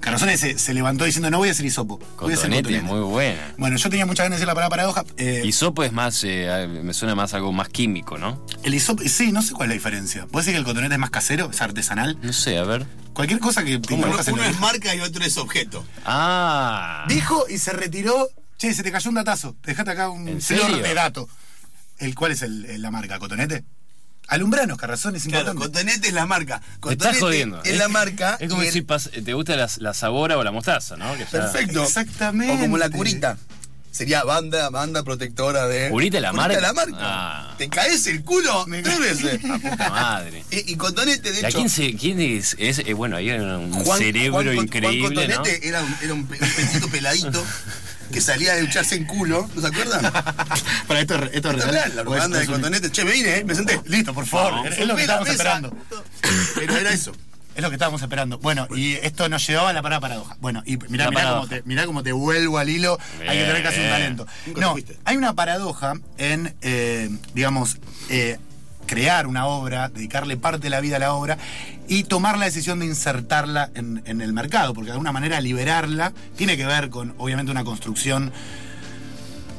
Carrazone 0.00 0.36
se, 0.38 0.58
se 0.58 0.74
levantó 0.74 1.04
diciendo 1.04 1.30
no 1.30 1.38
voy 1.38 1.48
a 1.48 1.50
decir 1.52 1.66
hisopo. 1.66 1.98
Voy 2.20 2.32
a 2.32 2.36
Cotonete, 2.36 2.80
muy 2.82 3.00
buena. 3.00 3.54
Bueno, 3.58 3.76
yo 3.76 3.90
tenía 3.90 4.06
muchas 4.06 4.24
ganas 4.24 4.38
de 4.38 4.40
decir 4.40 4.46
la 4.48 4.54
palabra 4.54 4.70
paradoja. 4.70 5.04
eh, 5.16 5.42
Hisopo 5.44 5.82
es 5.84 5.92
más, 5.92 6.22
eh, 6.24 6.66
me 6.82 6.94
suena 6.94 7.14
más 7.14 7.34
algo 7.34 7.52
más 7.52 7.68
químico, 7.68 8.16
¿no? 8.18 8.44
el 8.62 8.74
hisopo, 8.74 9.02
sí, 9.06 9.32
no 9.32 9.42
sé 9.42 9.52
cuál 9.54 9.66
es 9.66 9.68
la 9.70 9.74
diferencia. 9.74 10.26
¿Puede 10.26 10.42
decir 10.44 10.54
que 10.54 10.58
el 10.58 10.64
cotonete 10.64 10.94
es 10.94 11.00
más 11.00 11.10
casero? 11.10 11.50
¿Es 11.50 11.60
artesanal? 11.60 12.18
No 12.22 12.32
sé, 12.32 12.58
a 12.58 12.64
ver. 12.64 12.86
Cualquier 13.12 13.40
cosa 13.40 13.64
que 13.64 13.78
te 13.78 13.94
Uno, 13.94 14.06
uno 14.32 14.44
es 14.44 14.60
marca 14.60 14.94
y 14.94 15.00
otro 15.00 15.24
es 15.24 15.36
objeto. 15.38 15.84
Ah. 16.04 17.04
Dijo 17.08 17.46
y 17.48 17.58
se 17.58 17.72
retiró. 17.72 18.28
Che, 18.58 18.74
se 18.74 18.82
te 18.82 18.90
cayó 18.92 19.08
un 19.10 19.14
datazo. 19.16 19.56
Dejate 19.64 19.90
acá 19.92 20.08
un 20.10 20.28
¿En 20.28 20.40
flor 20.40 20.60
serio? 20.62 20.78
de 20.82 20.94
dato. 20.94 21.28
¿El 21.98 22.14
cuál 22.14 22.32
es 22.32 22.42
el- 22.42 22.64
el- 22.66 22.82
la 22.82 22.90
marca? 22.90 23.18
¿Cotonete? 23.18 23.64
Alumbranos, 24.28 24.76
Carrazón, 24.78 25.16
es 25.16 25.24
Claro, 25.24 25.52
importante. 25.52 25.78
Cotonete 25.80 26.08
es 26.08 26.14
la 26.14 26.26
marca. 26.26 26.60
Te 26.60 26.64
estás 26.66 26.80
Cotonete 26.80 27.20
jodiendo. 27.20 27.62
es 27.64 27.76
la 27.78 27.88
marca. 27.88 28.36
Es 28.38 28.48
como 28.50 28.62
el- 28.62 28.70
si 28.72 28.82
pas- 28.82 29.10
te 29.24 29.32
gusta 29.34 29.56
la, 29.56 29.68
la 29.78 29.94
sabora 29.94 30.36
o 30.38 30.44
la 30.44 30.52
mostaza, 30.52 30.96
¿no? 30.96 31.12
Que 31.14 31.24
ya- 31.24 31.30
Perfecto. 31.30 31.82
Exactamente. 31.82 32.54
O 32.54 32.58
como 32.60 32.76
la 32.78 32.90
curita. 32.90 33.36
Sería 33.90 34.22
banda, 34.22 34.68
banda 34.70 35.02
protectora 35.02 35.66
de. 35.66 35.88
¿Curita 35.88 36.18
es 36.18 36.22
la 36.22 36.32
marca? 36.32 36.60
la 36.60 36.72
marca. 36.74 36.96
Ah. 37.00 37.54
Te 37.58 37.68
caes 37.70 38.06
el 38.06 38.22
culo 38.22 38.64
tres 38.68 38.98
veces. 39.00 39.42
La 39.42 39.58
puta 39.58 39.88
madre. 39.90 40.44
y, 40.52 40.72
y 40.72 40.76
Cotonete, 40.76 41.32
de 41.32 41.40
¿Y 41.40 41.44
a 41.44 41.48
hecho. 41.48 41.58
quién, 41.58 41.70
se- 41.70 41.94
quién 41.96 42.20
es? 42.20 42.54
es- 42.58 42.80
eh, 42.80 42.92
bueno, 42.92 43.16
ahí 43.16 43.30
hay 43.30 43.40
un 43.40 43.72
Juan- 43.72 43.98
cerebro 43.98 44.42
Juan 44.42 44.56
increíble, 44.56 45.00
Juan 45.00 45.14
¿no? 45.14 45.20
Cotonete 45.38 45.66
era, 45.68 45.82
un, 45.82 45.96
era 46.02 46.14
un 46.14 46.26
peladito 46.92 47.42
que 48.12 48.20
salía 48.20 48.54
de 48.54 48.62
ducharse 48.62 48.94
en 48.96 49.04
culo, 49.04 49.48
¿no 49.54 49.60
se 49.60 49.66
acuerdan? 49.66 50.12
Para 50.86 51.00
esto, 51.00 51.14
esto 51.32 51.50
es 51.50 51.56
¿Está 51.58 51.70
real. 51.70 51.84
bien? 51.92 51.96
La 51.96 52.02
¿O 52.02 52.04
es- 52.04 52.04
propaganda 52.04 52.38
de 52.38 52.46
Cotonete. 52.46 52.90
Che, 52.92 53.04
me 53.04 53.12
vine, 53.12 53.36
¿eh? 53.38 53.44
Me 53.44 53.54
senté. 53.54 53.80
Listo, 53.86 54.14
por 54.14 54.26
favor. 54.26 54.52
No, 54.54 54.64
es, 54.66 54.86
lo 54.86 54.94
que 54.96 55.02
estábamos 55.02 55.28
esperando. 55.28 55.76
Pero 56.54 56.76
era 56.76 56.90
eso. 56.92 57.12
Es 57.54 57.62
lo 57.62 57.70
que 57.70 57.74
estábamos 57.74 58.00
esperando. 58.02 58.38
Bueno, 58.38 58.68
y 58.74 58.94
esto 58.94 59.28
nos 59.28 59.44
llevaba 59.44 59.70
a 59.70 59.72
la 59.72 59.82
parada 59.82 60.00
paradoja. 60.00 60.36
Bueno, 60.40 60.62
y 60.64 60.76
mirá, 60.88 61.10
mirá, 61.10 61.30
cómo 61.32 61.48
te, 61.48 61.62
mirá 61.64 61.86
cómo 61.86 62.02
te 62.04 62.12
vuelvo 62.12 62.58
al 62.58 62.68
hilo. 62.68 62.98
Hay 63.20 63.36
que 63.38 63.44
tener 63.46 63.62
casi 63.64 63.80
un 63.80 63.88
talento. 63.88 64.26
No, 64.56 64.76
hay 65.04 65.16
una 65.16 65.32
paradoja 65.34 65.94
en, 66.18 66.54
eh, 66.62 67.10
digamos, 67.34 67.78
eh, 68.10 68.38
crear 68.88 69.28
una 69.28 69.46
obra, 69.46 69.88
dedicarle 69.90 70.36
parte 70.36 70.64
de 70.64 70.70
la 70.70 70.80
vida 70.80 70.96
a 70.96 70.98
la 70.98 71.12
obra 71.12 71.38
y 71.86 72.02
tomar 72.04 72.36
la 72.38 72.46
decisión 72.46 72.80
de 72.80 72.86
insertarla 72.86 73.70
en, 73.76 74.02
en 74.06 74.20
el 74.20 74.32
mercado, 74.32 74.74
porque 74.74 74.86
de 74.86 74.92
alguna 74.92 75.12
manera 75.12 75.40
liberarla 75.40 76.12
tiene 76.36 76.56
que 76.56 76.66
ver 76.66 76.90
con, 76.90 77.14
obviamente, 77.18 77.52
una 77.52 77.62
construcción 77.62 78.32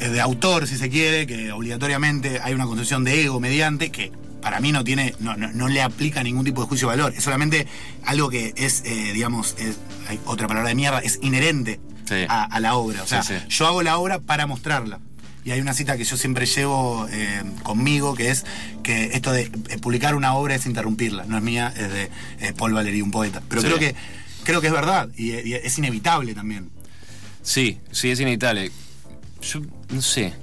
eh, 0.01 0.09
de 0.09 0.19
autor, 0.21 0.67
si 0.67 0.77
se 0.77 0.89
quiere, 0.89 1.25
que 1.27 1.51
obligatoriamente 1.53 2.39
hay 2.43 2.53
una 2.53 2.65
construcción 2.65 3.03
de 3.05 3.23
ego 3.23 3.39
mediante, 3.39 3.91
que 3.91 4.11
para 4.41 4.59
mí 4.61 4.71
no 4.71 4.83
tiene, 4.83 5.13
no, 5.19 5.35
no, 5.37 5.49
no 5.51 5.67
le 5.67 5.81
aplica 5.81 6.23
ningún 6.23 6.45
tipo 6.45 6.61
de 6.61 6.67
juicio 6.67 6.89
de 6.89 6.95
valor. 6.97 7.13
Es 7.15 7.23
solamente 7.23 7.67
algo 8.05 8.29
que 8.29 8.53
es, 8.57 8.83
eh, 8.85 9.11
digamos, 9.13 9.55
es- 9.59 9.77
hay 10.07 10.19
otra 10.25 10.47
palabra 10.47 10.69
de 10.69 10.75
mierda, 10.75 10.99
es 10.99 11.19
inherente 11.21 11.79
Sí. 12.05 12.25
a, 12.27 12.43
a 12.45 12.59
la 12.59 12.73
obra. 12.75 13.03
O 13.03 13.07
sea, 13.07 13.21
Sí, 13.21 13.33
sí. 13.37 13.45
yo 13.49 13.67
hago 13.67 13.83
la 13.83 13.97
obra 13.99 14.19
para 14.19 14.47
mostrarla. 14.47 14.99
Y 15.45 15.51
hay 15.51 15.61
una 15.61 15.73
cita 15.73 15.97
que 15.97 16.03
yo 16.03 16.17
siempre 16.17 16.45
llevo 16.45 17.07
eh, 17.11 17.41
conmigo, 17.63 18.13
que 18.15 18.29
es 18.29 18.45
que 18.83 19.05
esto 19.13 19.31
de 19.31 19.43
eh, 19.69 19.77
publicar 19.81 20.15
una 20.15 20.33
obra 20.35 20.55
es 20.55 20.65
interrumpirla. 20.65 21.25
No 21.25 21.37
es 21.37 21.43
mía, 21.43 21.73
es 21.75 21.91
de 21.91 22.03
eh, 22.39 22.53
Paul 22.57 22.73
Valéry, 22.73 23.01
un 23.01 23.11
poeta. 23.11 23.41
Pero 23.47 23.61
Sí. 23.61 23.67
creo 23.67 23.79
que 23.79 23.95
creo 24.43 24.61
que 24.61 24.67
es 24.67 24.73
verdad 24.73 25.09
y, 25.17 25.31
y 25.31 25.53
es 25.53 25.77
inevitable 25.77 26.33
también. 26.33 26.69
Sí, 27.41 27.79
sí, 27.91 28.11
es 28.11 28.19
inevitable. 28.19 28.71
Yo 29.41 29.61
no 29.91 30.01
sé. 30.01 30.33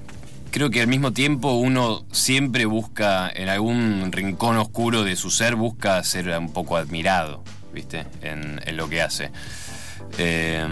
Creo 0.51 0.71
que 0.71 0.81
al 0.81 0.89
mismo 0.89 1.13
tiempo 1.13 1.53
uno 1.53 2.07
siempre 2.13 2.65
busca, 2.65 3.29
en 3.29 3.51
algún 3.51 4.11
rincón 4.11 4.57
oscuro 4.57 5.05
de 5.05 5.15
su 5.17 5.31
ser, 5.31 5.55
busca 5.57 6.03
ser 6.03 6.31
un 6.39 6.51
poco 6.53 6.79
admirado, 6.79 7.45
¿viste? 7.75 8.07
En, 8.23 8.63
en 8.65 8.77
lo 8.79 8.89
que 8.89 9.03
hace. 9.03 9.31
Eh, 10.17 10.67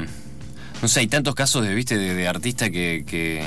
no 0.81 0.88
sé, 0.88 1.00
hay 1.00 1.07
tantos 1.09 1.35
casos 1.35 1.66
de, 1.66 1.75
¿viste? 1.75 1.99
de, 1.99 2.14
de 2.14 2.26
artistas 2.28 2.71
que, 2.71 3.04
que, 3.07 3.45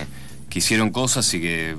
que 0.49 0.59
hicieron 0.59 0.91
cosas 0.91 1.33
y 1.33 1.41
que 1.41 1.75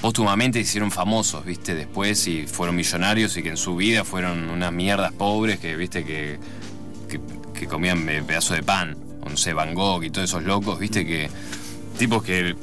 póstumamente 0.00 0.58
hicieron 0.58 0.90
famosos, 0.90 1.44
¿viste? 1.44 1.74
Después 1.74 2.26
y 2.26 2.46
fueron 2.46 2.74
millonarios 2.74 3.36
y 3.36 3.42
que 3.42 3.50
en 3.50 3.56
su 3.56 3.76
vida 3.76 4.04
fueron 4.04 4.50
unas 4.50 4.72
mierdas 4.72 5.12
pobres 5.12 5.60
que, 5.60 5.76
¿viste? 5.76 6.04
Que, 6.04 6.38
que, 7.08 7.66
comían 7.68 8.04
pedazos 8.26 8.56
de 8.56 8.64
pan. 8.64 8.96
O 9.20 9.28
no 9.30 9.36
sé, 9.36 9.52
Van 9.52 9.74
Gogh 9.74 10.02
y 10.02 10.10
todos 10.10 10.28
esos 10.28 10.42
locos, 10.42 10.80
¿viste? 10.80 11.06
Que 11.06 11.30
tipos 11.96 12.24
que, 12.24 12.56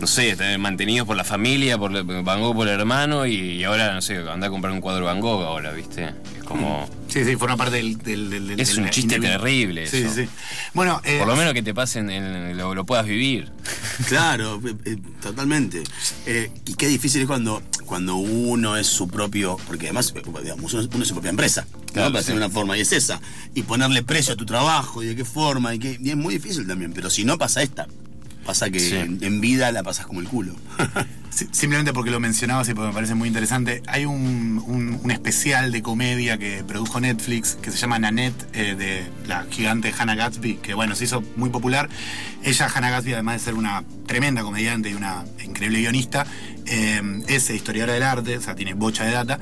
no 0.00 0.06
sé, 0.06 0.30
están 0.30 0.58
mantenidos 0.62 1.06
por 1.06 1.18
la 1.18 1.24
familia, 1.24 1.76
por 1.76 2.02
Van 2.24 2.40
Gogh 2.40 2.56
por 2.56 2.68
el 2.68 2.80
hermano 2.80 3.26
y, 3.26 3.62
ahora, 3.64 3.92
no 3.92 4.00
sé, 4.00 4.16
anda 4.16 4.46
a 4.46 4.50
comprar 4.50 4.72
un 4.72 4.80
cuadro 4.80 5.04
Van 5.04 5.20
Gogh 5.20 5.42
ahora, 5.42 5.72
¿viste? 5.72 6.14
Como... 6.44 6.88
Sí, 7.08 7.24
sí, 7.24 7.36
forma 7.36 7.56
parte 7.56 7.76
del. 7.76 7.98
del- 7.98 8.58
Es 8.60 8.74
del 8.74 8.84
un 8.84 8.90
chiste 8.90 9.20
terrible 9.20 9.86
Sí, 9.86 9.98
eso. 9.98 10.14
sí. 10.14 10.28
Bueno, 10.74 11.00
eh, 11.04 11.18
Por 11.18 11.28
lo 11.28 11.36
menos 11.36 11.52
que 11.54 11.62
te 11.62 11.74
pasen, 11.74 12.08
en- 12.10 12.56
lo, 12.56 12.74
lo 12.74 12.84
puedas 12.86 13.06
vivir. 13.06 13.50
Claro, 14.08 14.60
eh, 14.66 14.74
eh, 14.86 14.96
totalmente. 15.20 15.82
Eh, 16.26 16.50
y 16.66 16.74
qué 16.74 16.88
difícil 16.88 17.20
es 17.22 17.26
cuando, 17.26 17.62
cuando 17.86 18.16
uno 18.16 18.76
es 18.76 18.86
su 18.86 19.08
propio. 19.08 19.56
Porque 19.66 19.86
además, 19.86 20.12
digamos, 20.42 20.72
uno, 20.72 20.82
es- 20.82 20.88
uno 20.92 21.02
es 21.02 21.08
su 21.08 21.14
propia 21.14 21.30
empresa. 21.30 21.66
¿no? 21.70 21.92
Claro, 21.92 22.12
Para 22.12 22.22
sí. 22.22 22.28
tener 22.28 22.42
una 22.42 22.50
forma, 22.52 22.76
y 22.76 22.80
es 22.80 22.92
esa. 22.92 23.20
Y 23.54 23.62
ponerle 23.62 24.02
precio 24.02 24.34
a 24.34 24.36
tu 24.36 24.46
trabajo, 24.46 25.02
y 25.02 25.06
de 25.06 25.16
qué 25.16 25.24
forma, 25.24 25.74
y, 25.74 25.78
qué, 25.78 25.98
y 26.00 26.10
es 26.10 26.16
muy 26.16 26.34
difícil 26.34 26.66
también. 26.66 26.92
Pero 26.92 27.10
si 27.10 27.24
no 27.24 27.36
pasa 27.38 27.62
esta, 27.62 27.86
pasa 28.44 28.70
que 28.70 28.80
Sí. 28.80 28.94
en, 28.96 29.18
en 29.22 29.40
vida 29.40 29.70
la 29.72 29.82
pasas 29.82 30.06
como 30.06 30.20
el 30.20 30.28
culo. 30.28 30.54
Simplemente 31.30 31.94
porque 31.94 32.10
lo 32.10 32.20
mencionabas 32.20 32.68
y 32.68 32.74
porque 32.74 32.88
me 32.88 32.94
parece 32.94 33.14
muy 33.14 33.26
interesante. 33.28 33.82
Hay 33.86 34.04
un, 34.04 34.62
un- 34.66 35.00
un 35.02 35.10
especial 35.10 35.72
de 35.72 35.80
comedia 35.82 36.36
que 36.36 36.62
produjo 36.62 37.00
Netflix 37.00 37.56
que 37.60 37.70
se 37.70 37.78
llama 37.78 37.98
Nanette, 37.98 38.46
eh, 38.52 38.74
de 38.74 39.04
la 39.26 39.46
gigante 39.50 39.92
Hannah 39.98 40.14
Gatsby, 40.14 40.56
que 40.56 40.74
bueno, 40.74 40.94
se 40.94 41.04
hizo 41.04 41.22
muy 41.36 41.48
popular. 41.48 41.88
Ella, 42.42 42.66
Hannah 42.72 42.90
Gatsby, 42.90 43.14
además 43.14 43.36
de 43.36 43.44
ser 43.46 43.54
una 43.54 43.82
tremenda 44.06 44.42
comediante 44.42 44.90
y 44.90 44.94
una 44.94 45.24
increíble 45.42 45.80
guionista, 45.80 46.26
eh, 46.66 47.00
es 47.28 47.48
historiadora 47.48 47.94
del 47.94 48.02
arte, 48.02 48.36
o 48.36 48.40
sea, 48.42 48.54
tiene 48.54 48.74
bocha 48.74 49.04
de 49.04 49.12
data, 49.12 49.40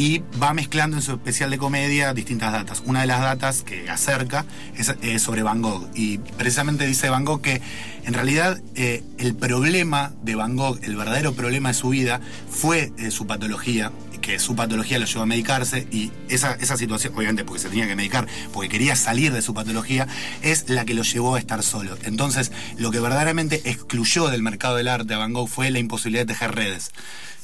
y 0.00 0.22
va 0.42 0.54
mezclando 0.54 0.96
en 0.96 1.02
su 1.02 1.12
especial 1.12 1.50
de 1.50 1.58
comedia 1.58 2.14
distintas 2.14 2.52
datas. 2.52 2.82
Una 2.86 3.02
de 3.02 3.06
las 3.06 3.20
datas 3.20 3.62
que 3.62 3.90
acerca 3.90 4.46
es, 4.74 5.20
sobre 5.20 5.42
Van 5.42 5.60
Gogh. 5.60 5.90
Y 5.94 6.16
precisamente 6.16 6.86
dice 6.86 7.10
Van 7.10 7.26
Gogh 7.26 7.42
que 7.42 7.60
en 8.06 8.14
realidad 8.14 8.62
eh, 8.76 9.04
el 9.18 9.34
problema 9.34 10.14
de 10.22 10.36
Van 10.36 10.56
Gogh, 10.56 10.78
el 10.84 10.96
verdadero 10.96 11.34
problema 11.34 11.68
de 11.68 11.74
su 11.74 11.90
vida, 11.90 12.22
fue 12.48 12.94
eh, 12.96 13.10
su 13.10 13.26
patología, 13.26 13.92
que 14.22 14.38
su 14.38 14.56
patología 14.56 14.98
lo 14.98 15.04
llevó 15.04 15.20
a 15.20 15.26
medicarse 15.26 15.86
y 15.90 16.10
esa, 16.30 16.54
esa 16.54 16.78
situación, 16.78 17.12
obviamente 17.14 17.44
porque 17.44 17.60
se 17.60 17.68
tenía 17.68 17.86
que 17.86 17.94
medicar, 17.94 18.26
porque 18.54 18.70
quería 18.70 18.96
salir 18.96 19.34
de 19.34 19.42
su 19.42 19.52
patología, 19.52 20.08
es 20.40 20.70
la 20.70 20.86
que 20.86 20.94
lo 20.94 21.02
llevó 21.02 21.34
a 21.34 21.38
estar 21.38 21.62
solo. 21.62 21.98
Entonces, 22.04 22.52
lo 22.78 22.90
que 22.90 23.00
verdaderamente 23.00 23.60
excluyó 23.66 24.28
del 24.28 24.42
mercado 24.42 24.76
del 24.76 24.88
arte 24.88 25.12
a 25.12 25.18
Van 25.18 25.34
Gogh 25.34 25.50
fue 25.50 25.70
la 25.70 25.78
imposibilidad 25.78 26.22
de 26.22 26.32
tejer 26.32 26.54
redes. 26.54 26.90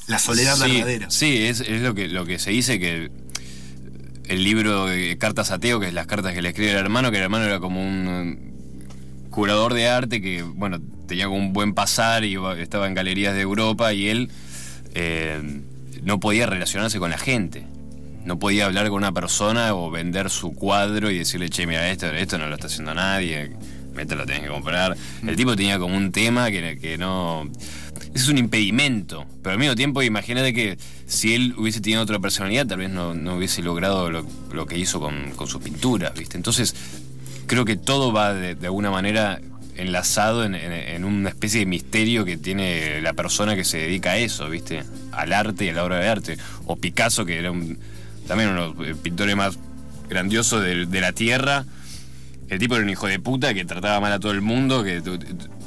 La 0.07 0.19
soledad 0.19 0.57
sí, 0.57 0.73
verdadera. 0.73 1.11
Sí, 1.11 1.47
es, 1.47 1.61
es 1.61 1.83
lo, 1.83 1.95
que, 1.95 2.09
lo 2.09 2.25
que 2.25 2.39
se 2.39 2.51
dice 2.51 2.79
que 2.79 3.11
el 4.29 4.45
libro 4.45 4.87
de 4.87 5.17
Cartas 5.19 5.51
a 5.51 5.59
Teo, 5.59 5.81
que 5.81 5.89
es 5.89 5.95
las 5.95 6.07
cartas 6.07 6.35
que 6.35 6.43
le 6.43 6.51
escribe 6.51 6.73
el 6.73 6.79
hermano, 6.79 7.11
que 7.11 7.19
el 7.19 7.25
hermano 7.25 7.45
era 7.45 7.61
como 7.61 7.81
un 7.81 8.09
eh, 8.09 9.29
curador 9.31 9.75
de 9.75 9.89
arte 9.89 10.21
que, 10.21 10.43
bueno, 10.43 10.81
tenía 11.07 11.27
como 11.27 11.39
un 11.39 11.53
buen 11.53 11.75
pasar 11.75 12.25
y 12.25 12.37
estaba 12.59 12.87
en 12.87 12.95
galerías 12.95 13.35
de 13.35 13.41
Europa 13.41 13.93
y 13.93 14.09
él 14.09 14.31
eh, 14.95 15.61
no 16.03 16.21
podía 16.21 16.47
relacionarse 16.47 16.99
con 16.99 17.11
la 17.11 17.19
gente. 17.19 17.67
No 18.25 18.39
podía 18.41 18.67
hablar 18.67 18.89
con 18.89 18.97
una 18.97 19.13
persona 19.13 19.75
o 19.75 19.91
vender 19.91 20.31
su 20.31 20.53
cuadro 20.53 21.11
y 21.11 21.19
decirle, 21.19 21.49
che, 21.49 21.67
mira, 21.67 21.89
esto, 21.91 22.07
esto 22.07 22.39
no 22.39 22.49
lo 22.49 22.55
está 22.57 22.67
haciendo 22.67 22.93
nadie, 22.93 23.53
esto 23.97 24.17
lo 24.17 24.27
tenés 24.27 24.43
que 24.43 24.49
comprar. 24.49 24.97
El 25.25 25.37
tipo 25.37 25.55
tenía 25.55 25.79
como 25.79 25.97
un 25.97 26.11
tema 26.11 26.51
que, 26.51 26.77
que 26.79 26.99
no... 26.99 27.49
Es 28.15 28.29
un 28.29 28.39
impedimento, 28.39 29.27
pero 29.43 29.53
al 29.55 29.59
mismo 29.59 29.75
tiempo 29.75 30.03
imagínate 30.03 30.55
que 30.55 30.79
si 31.07 31.35
él 31.35 31.55
hubiese 31.59 31.81
tenido 31.81 32.03
otra 32.03 32.19
personalidad, 32.19 32.67
tal 32.67 32.79
vez 32.79 32.91
no, 32.91 33.15
no 33.15 33.37
hubiese 33.37 33.63
logrado 33.63 34.11
lo, 34.11 34.27
lo 34.53 34.67
que 34.67 34.79
hizo 34.79 35.01
con, 35.01 35.33
con 35.33 35.47
sus 35.49 35.63
pinturas, 35.63 36.15
¿viste? 36.15 36.37
Entonces, 36.37 36.75
creo 37.47 37.65
que 37.65 37.77
todo 37.77 38.13
va 38.13 38.33
de, 38.33 38.57
alguna 38.67 38.91
manera 38.91 39.41
enlazado 39.77 40.45
en, 40.45 40.55
en- 40.55 41.05
una 41.05 41.29
especie 41.29 41.61
de 41.61 41.67
misterio 41.67 42.25
que 42.25 42.39
tiene 42.39 43.03
la 43.03 43.13
persona 43.13 43.55
que 43.55 43.65
se 43.65 43.77
dedica 43.79 44.13
a 44.13 44.17
eso, 44.17 44.49
¿viste? 44.49 44.83
Al 45.13 45.33
arte 45.35 45.67
y 45.67 45.69
a 45.69 45.75
la 45.75 45.85
obra 45.85 45.99
de 45.99 46.09
arte. 46.09 46.39
O 46.65 46.77
Picasso, 46.77 47.27
que 47.27 47.39
era 47.39 47.51
un- 47.51 47.79
también 48.27 48.51
uno 48.51 48.73
de 48.73 48.89
los 48.91 48.99
pintores 48.99 49.37
más 49.37 49.59
grandiosos 50.09 50.63
de, 50.63 50.87
de 50.87 51.01
la 51.03 51.13
tierra. 51.13 51.67
El 52.49 52.59
tipo 52.59 52.77
era 52.77 52.85
un 52.85 52.91
hijo 52.91 53.07
de 53.07 53.19
puta 53.19 53.53
que 53.53 53.65
trataba 53.67 54.01
mal 54.01 54.13
a 54.13 54.19
todo 54.21 54.33
el 54.33 54.41
mundo, 54.41 54.83
que 54.83 55.03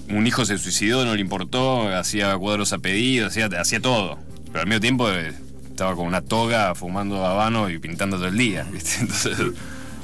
un 0.09 0.27
hijo 0.27 0.45
se 0.45 0.57
suicidó, 0.57 1.05
no 1.05 1.15
le 1.15 1.21
importó, 1.21 1.87
hacía 1.95 2.35
cuadros 2.37 2.73
a 2.73 2.79
pedido, 2.79 3.27
hacía, 3.27 3.47
hacía 3.59 3.79
todo. 3.81 4.17
Pero 4.47 4.61
al 4.61 4.67
mismo 4.67 4.79
tiempo 4.81 5.09
eh, 5.11 5.33
estaba 5.69 5.95
con 5.95 6.07
una 6.07 6.21
toga 6.21 6.73
fumando 6.75 7.25
habano 7.25 7.69
y 7.69 7.79
pintando 7.79 8.17
todo 8.17 8.27
el 8.27 8.37
día. 8.37 8.65
Entonces, 8.99 9.37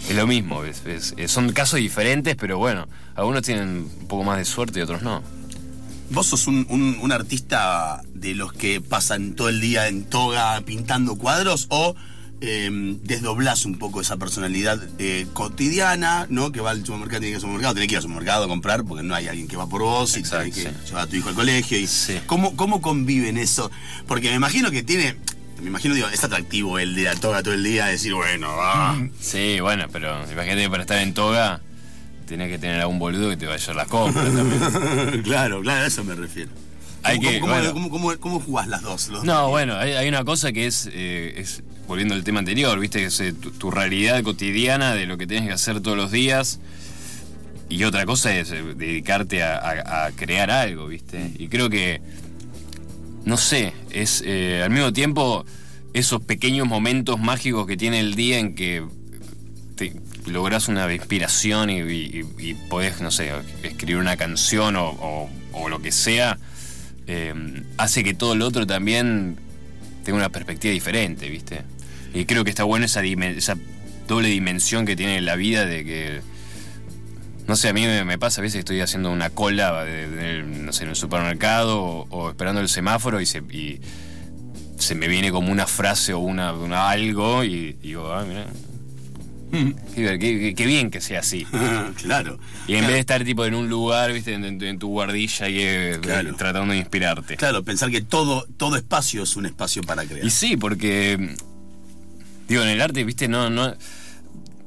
es 0.09 0.15
lo 0.15 0.27
mismo, 0.27 0.63
es- 0.63 1.13
son 1.27 1.51
casos 1.51 1.79
diferentes, 1.79 2.35
pero 2.35 2.57
bueno, 2.57 2.87
algunos 3.15 3.41
tienen 3.43 3.89
un 4.01 4.07
poco 4.07 4.23
más 4.23 4.37
de 4.37 4.45
suerte 4.45 4.79
y 4.79 4.83
otros 4.83 5.01
no. 5.01 5.23
¿Vos 6.11 6.27
sos 6.27 6.45
un, 6.45 6.67
un- 6.69 6.99
un 7.01 7.11
artista 7.11 8.01
de 8.13 8.35
los 8.35 8.53
que 8.53 8.79
pasan 8.81 9.33
todo 9.33 9.49
el 9.49 9.59
día 9.59 9.87
en 9.87 10.05
toga 10.05 10.61
pintando 10.61 11.15
cuadros 11.15 11.65
o 11.69 11.95
eh, 12.41 12.69
desdoblás 13.03 13.65
un 13.65 13.77
poco 13.77 14.01
esa 14.01 14.17
personalidad 14.17 14.81
eh, 14.99 15.25
cotidiana, 15.33 16.27
¿no? 16.29 16.51
Que 16.51 16.61
va 16.61 16.71
al 16.71 16.85
supermercado, 16.85 17.21
tiene 17.21 17.27
que 17.27 17.29
ir 17.31 17.35
al 17.35 17.41
supermercado, 17.41 17.73
tiene 17.73 17.87
que 17.87 17.93
ir 17.93 17.97
al 17.97 18.03
supermercado 18.03 18.45
a 18.45 18.47
comprar 18.47 18.83
porque 18.83 19.03
no 19.03 19.15
hay 19.15 19.27
alguien 19.27 19.47
que 19.47 19.57
va 19.57 19.67
por 19.67 19.81
vos 19.81 20.17
y 20.17 20.23
tenés 20.23 20.53
que 20.53 20.71
llevar 20.85 21.03
a 21.03 21.07
tu 21.07 21.15
hijo 21.15 21.29
al 21.29 21.35
colegio. 21.35 21.77
Y 21.77 21.87
¿cómo, 22.25 22.55
¿Cómo 22.55 22.81
conviven 22.81 23.37
eso? 23.37 23.71
Porque 24.07 24.29
me 24.29 24.35
imagino 24.35 24.71
que 24.71 24.83
tiene. 24.83 25.15
Me 25.61 25.69
imagino, 25.69 25.95
digo, 25.95 26.09
es 26.09 26.23
atractivo 26.23 26.79
el 26.79 26.95
de 26.95 27.03
la 27.03 27.15
toga 27.15 27.41
todo 27.41 27.53
el 27.53 27.63
día, 27.63 27.85
decir, 27.85 28.13
bueno, 28.13 28.55
va. 28.55 28.97
Sí, 29.21 29.59
bueno, 29.61 29.87
pero 29.91 30.21
imagínate 30.29 30.63
que 30.63 30.69
para 30.69 30.81
estar 30.83 30.99
en 30.99 31.13
toga 31.13 31.61
tenés 32.27 32.49
que 32.49 32.57
tener 32.57 32.81
a 32.81 32.87
un 32.87 32.99
boludo 32.99 33.29
que 33.29 33.37
te 33.37 33.45
vaya 33.45 33.55
a 33.55 33.63
hacer 33.63 33.75
las 33.75 33.87
compras 33.87 34.25
también. 34.33 35.21
claro, 35.23 35.61
claro, 35.61 35.83
a 35.83 35.87
eso 35.87 36.03
me 36.03 36.15
refiero. 36.15 36.51
Hay 37.05 37.17
¿Cómo, 37.17 37.29
que, 37.29 37.39
cómo, 37.39 37.53
bueno. 37.53 37.73
cómo- 37.73 37.89
cómo- 37.89 38.17
cómo 38.19 38.39
jugás 38.39 38.67
las 38.67 38.81
dos? 38.81 39.09
los 39.09 39.23
No, 39.23 39.41
dos? 39.43 39.49
bueno, 39.51 39.75
hay, 39.75 39.91
hay 39.93 40.07
una 40.09 40.23
cosa 40.23 40.51
que 40.51 40.65
es, 40.65 40.89
eh, 40.91 41.35
es, 41.37 41.63
volviendo 41.87 42.15
al 42.15 42.23
tema 42.23 42.39
anterior, 42.39 42.79
viste, 42.79 42.99
que 42.99 43.05
es 43.05 43.19
eh, 43.19 43.31
tu, 43.33 43.51
tu 43.51 43.69
realidad 43.71 44.21
cotidiana 44.23 44.93
de 44.95 45.05
lo 45.05 45.17
que 45.17 45.27
tienes 45.27 45.47
que 45.47 45.53
hacer 45.53 45.81
todos 45.81 45.95
los 45.97 46.11
días. 46.11 46.59
Y 47.69 47.83
otra 47.83 48.05
cosa 48.05 48.35
es 48.35 48.51
eh, 48.51 48.61
dedicarte 48.75 49.43
a, 49.43 49.57
a- 49.57 50.05
a 50.07 50.11
crear 50.11 50.49
algo, 50.51 50.87
viste. 50.87 51.31
Y 51.37 51.47
creo 51.47 51.69
que, 51.69 52.01
no 53.23 53.37
sé, 53.37 53.73
es 53.91 54.21
al 54.63 54.69
mismo 54.69 54.91
tiempo 54.93 55.45
esos 55.93 56.21
pequeños 56.21 56.67
momentos 56.67 57.19
mágicos 57.19 57.65
que 57.67 57.77
tiene 57.77 57.99
el 57.99 58.15
día 58.15 58.37
en 58.39 58.53
que 58.55 58.83
te 59.75 59.93
lográs 60.27 60.67
una 60.67 60.91
inspiración 60.93 61.69
y, 61.69 61.79
y- 61.81 62.25
y 62.39 62.53
podés, 62.69 62.99
no 63.01 63.11
sé, 63.11 63.31
escribir 63.63 63.97
una 63.97 64.17
canción 64.17 64.75
o, 64.75 64.89
o- 64.89 65.29
o 65.53 65.69
lo 65.69 65.81
que 65.81 65.91
sea, 65.91 66.37
eh, 67.07 67.33
hace 67.77 68.03
que 68.03 68.13
todo 68.13 68.35
lo 68.35 68.47
otro 68.47 68.65
también 68.65 69.37
tenga 70.03 70.17
una 70.17 70.29
perspectiva 70.29 70.73
diferente, 70.73 71.29
¿viste? 71.29 71.61
Y 72.13 72.25
creo 72.25 72.43
que 72.43 72.49
está 72.49 72.63
bueno 72.63 72.85
esa, 72.85 73.01
doble 74.07 74.29
dimensión 74.29 74.85
que 74.85 74.95
tiene 74.95 75.21
la 75.21 75.35
vida 75.35 75.65
de 75.65 75.83
que. 75.83 76.21
No 77.47 77.55
sé, 77.55 77.69
a 77.69 77.73
mí 77.73 77.85
me, 77.85 78.17
pasa 78.17 78.41
a 78.41 78.43
veces 78.43 78.55
que 78.55 78.59
estoy 78.59 78.81
haciendo 78.81 79.11
una 79.11 79.29
cola 79.29 79.83
de- 79.83 80.43
no 80.43 80.73
sé, 80.73 80.83
en 80.83 80.89
el 80.89 80.95
supermercado 80.95 81.79
o, 82.09 82.29
esperando 82.29 82.59
el 82.61 82.69
semáforo 82.69 83.21
y 83.21 83.27
se, 83.27 83.39
y 83.51 83.81
se 84.79 84.95
me 84.95 85.07
viene 85.07 85.31
como 85.31 85.51
una 85.51 85.67
frase 85.67 86.13
o 86.13 86.19
una 86.19 86.89
algo 86.89 87.43
y, 87.43 87.73
digo, 87.73 88.11
ah, 88.11 88.25
mira. 88.27 88.47
Qué, 89.95 90.65
bien 90.65 90.89
que 90.91 91.01
sea 91.01 91.19
así. 91.19 91.45
claro. 92.01 92.37
Y 92.67 92.75
en 92.75 92.81
vez 92.81 92.93
de 92.93 92.99
estar 92.99 93.23
tipo 93.23 93.45
en 93.45 93.55
un 93.55 93.69
lugar, 93.69 94.11
viste, 94.13 94.33
en, 94.33 94.43
en- 94.45 94.61
en 94.61 94.79
tu 94.79 94.87
guardilla 94.89 95.47
y 95.49 95.59
eh, 95.59 95.99
tratando 96.37 96.73
de 96.73 96.79
inspirarte. 96.79 97.37
Claro, 97.37 97.63
pensar 97.63 97.89
que 97.91 98.01
todo, 98.01 98.45
todo 98.57 98.75
espacio 98.75 99.23
es 99.23 99.35
un 99.35 99.45
espacio 99.45 99.81
para 99.83 100.05
crear. 100.05 100.25
Y 100.25 100.29
sí, 100.29 100.57
porque 100.57 101.35
digo, 102.47 102.61
en 102.63 102.69
el 102.69 102.81
arte, 102.81 103.03
viste, 103.03 103.27
no, 103.27 103.49
no, 103.49 103.73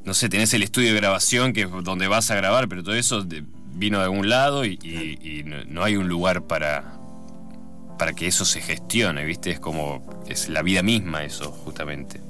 no 0.04 0.14
sé, 0.14 0.28
tenés 0.28 0.52
el 0.54 0.62
estudio 0.62 0.88
de 0.92 0.96
grabación 1.00 1.52
que 1.52 1.62
es 1.62 1.68
donde 1.82 2.08
vas 2.08 2.30
a 2.30 2.34
grabar, 2.34 2.68
pero 2.68 2.82
todo 2.82 2.94
eso 2.94 3.26
vino 3.74 3.98
de 3.98 4.04
algún 4.04 4.28
lado 4.28 4.64
y, 4.64 4.78
y- 4.82 5.18
y 5.40 5.42
no, 5.44 5.56
no 5.66 5.84
hay 5.84 5.96
un 5.96 6.08
lugar 6.08 6.42
para 6.46 6.94
para 7.98 8.12
que 8.12 8.28
eso 8.28 8.44
se 8.44 8.60
gestione, 8.60 9.24
viste, 9.24 9.50
es 9.50 9.58
como 9.58 10.22
es 10.28 10.48
la 10.48 10.62
vida 10.62 10.84
misma 10.84 11.24
eso, 11.24 11.50
justamente. 11.50 12.20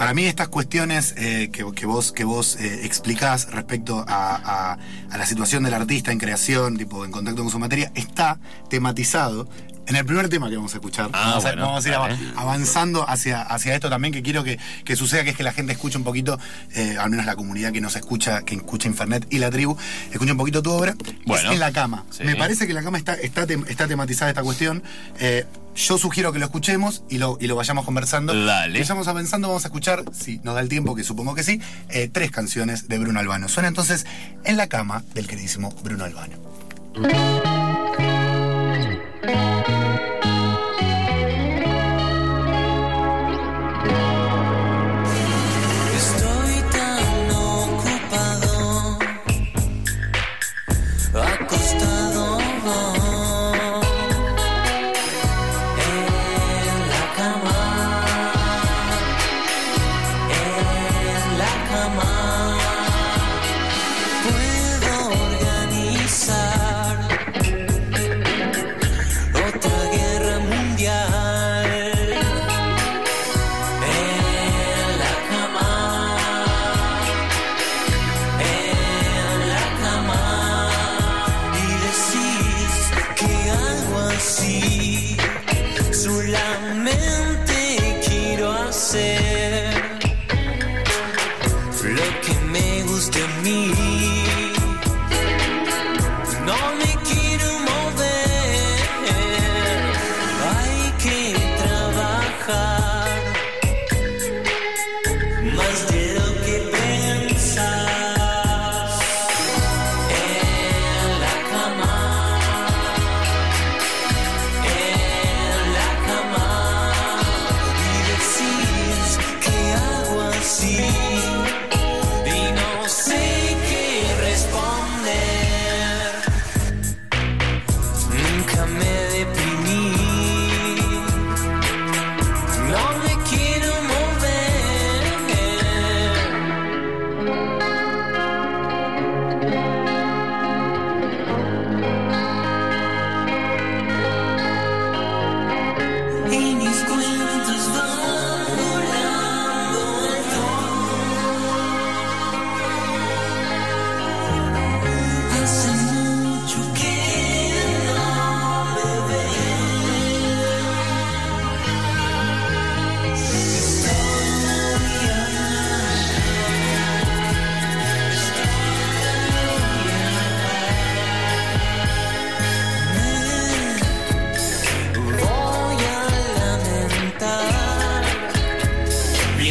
Para 0.00 0.14
mí 0.14 0.24
estas 0.24 0.48
cuestiones 0.48 1.12
eh, 1.18 1.50
que, 1.52 1.62
que 1.74 1.84
vos, 1.84 2.10
que 2.12 2.24
vos 2.24 2.56
eh, 2.58 2.86
explicás 2.86 3.50
respecto 3.50 4.02
a, 4.08 4.34
a- 4.72 4.78
a 5.10 5.18
la 5.18 5.26
situación 5.26 5.62
del 5.62 5.74
artista 5.74 6.10
en 6.10 6.18
creación, 6.18 6.78
tipo 6.78 7.04
en 7.04 7.10
contacto 7.10 7.42
con 7.42 7.50
su 7.50 7.58
materia, 7.58 7.92
está 7.94 8.38
tematizado 8.70 9.46
en 9.86 9.96
el 9.96 10.04
primer 10.06 10.28
tema 10.30 10.48
que 10.48 10.56
vamos 10.56 10.72
a 10.72 10.76
escuchar. 10.78 11.10
Ah, 11.12 11.32
vamos, 11.32 11.44
a, 11.44 11.48
vamos 11.56 11.84
a 11.84 11.88
ir 11.88 11.94
avanzando 12.36 13.06
hacia, 13.10 13.42
hacia 13.42 13.74
esto 13.74 13.90
también, 13.90 14.14
que 14.14 14.22
quiero 14.22 14.42
que, 14.42 14.58
que 14.84 14.96
suceda, 14.96 15.22
que 15.24 15.30
es 15.30 15.36
que 15.36 15.42
la 15.42 15.52
gente 15.52 15.72
escuche 15.72 15.98
un 15.98 16.04
poquito, 16.04 16.38
eh, 16.76 16.96
al 16.98 17.10
menos 17.10 17.26
la 17.26 17.36
comunidad 17.36 17.70
que 17.72 17.80
nos 17.82 17.94
escucha, 17.96 18.42
que 18.42 18.54
escucha 18.54 18.88
Infernet 18.88 19.26
y 19.30 19.38
la 19.38 19.50
tribu, 19.50 19.76
escuche 20.12 20.32
un 20.32 20.38
poquito 20.38 20.62
tu 20.62 20.70
obra. 20.70 20.94
Bueno. 21.26 21.48
Es 21.48 21.54
en 21.54 21.60
la 21.60 21.72
cama. 21.72 22.04
Sí. 22.10 22.22
Me 22.24 22.36
parece 22.36 22.64
que 22.64 22.70
en 22.70 22.76
la 22.76 22.82
cama 22.84 22.96
está, 22.96 23.14
está, 23.14 23.46
tem- 23.46 23.68
está 23.68 23.86
tematizada 23.86 24.30
esta 24.30 24.42
cuestión. 24.42 24.82
Eh, 25.18 25.44
yo 25.80 25.98
sugiero 25.98 26.32
que 26.32 26.38
lo 26.38 26.46
escuchemos 26.46 27.04
y 27.08 27.18
lo, 27.18 27.38
y 27.40 27.46
lo 27.46 27.56
vayamos 27.56 27.84
conversando. 27.84 28.34
Dale. 28.34 28.78
Vayamos 28.78 29.08
avanzando, 29.08 29.48
vamos 29.48 29.64
a 29.64 29.68
escuchar, 29.68 30.04
si 30.12 30.38
nos 30.42 30.54
da 30.54 30.60
el 30.60 30.68
tiempo, 30.68 30.94
que 30.94 31.04
supongo 31.04 31.34
que 31.34 31.42
sí, 31.42 31.60
eh, 31.88 32.08
tres 32.12 32.30
canciones 32.30 32.88
de 32.88 32.98
Bruno 32.98 33.20
Albano. 33.20 33.48
Suena 33.48 33.68
entonces 33.68 34.06
en 34.44 34.56
la 34.56 34.68
cama 34.68 35.02
del 35.14 35.26
queridísimo 35.26 35.74
Bruno 35.82 36.04
Albano. 36.04 37.59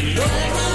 you 0.02 0.16
know 0.16 0.69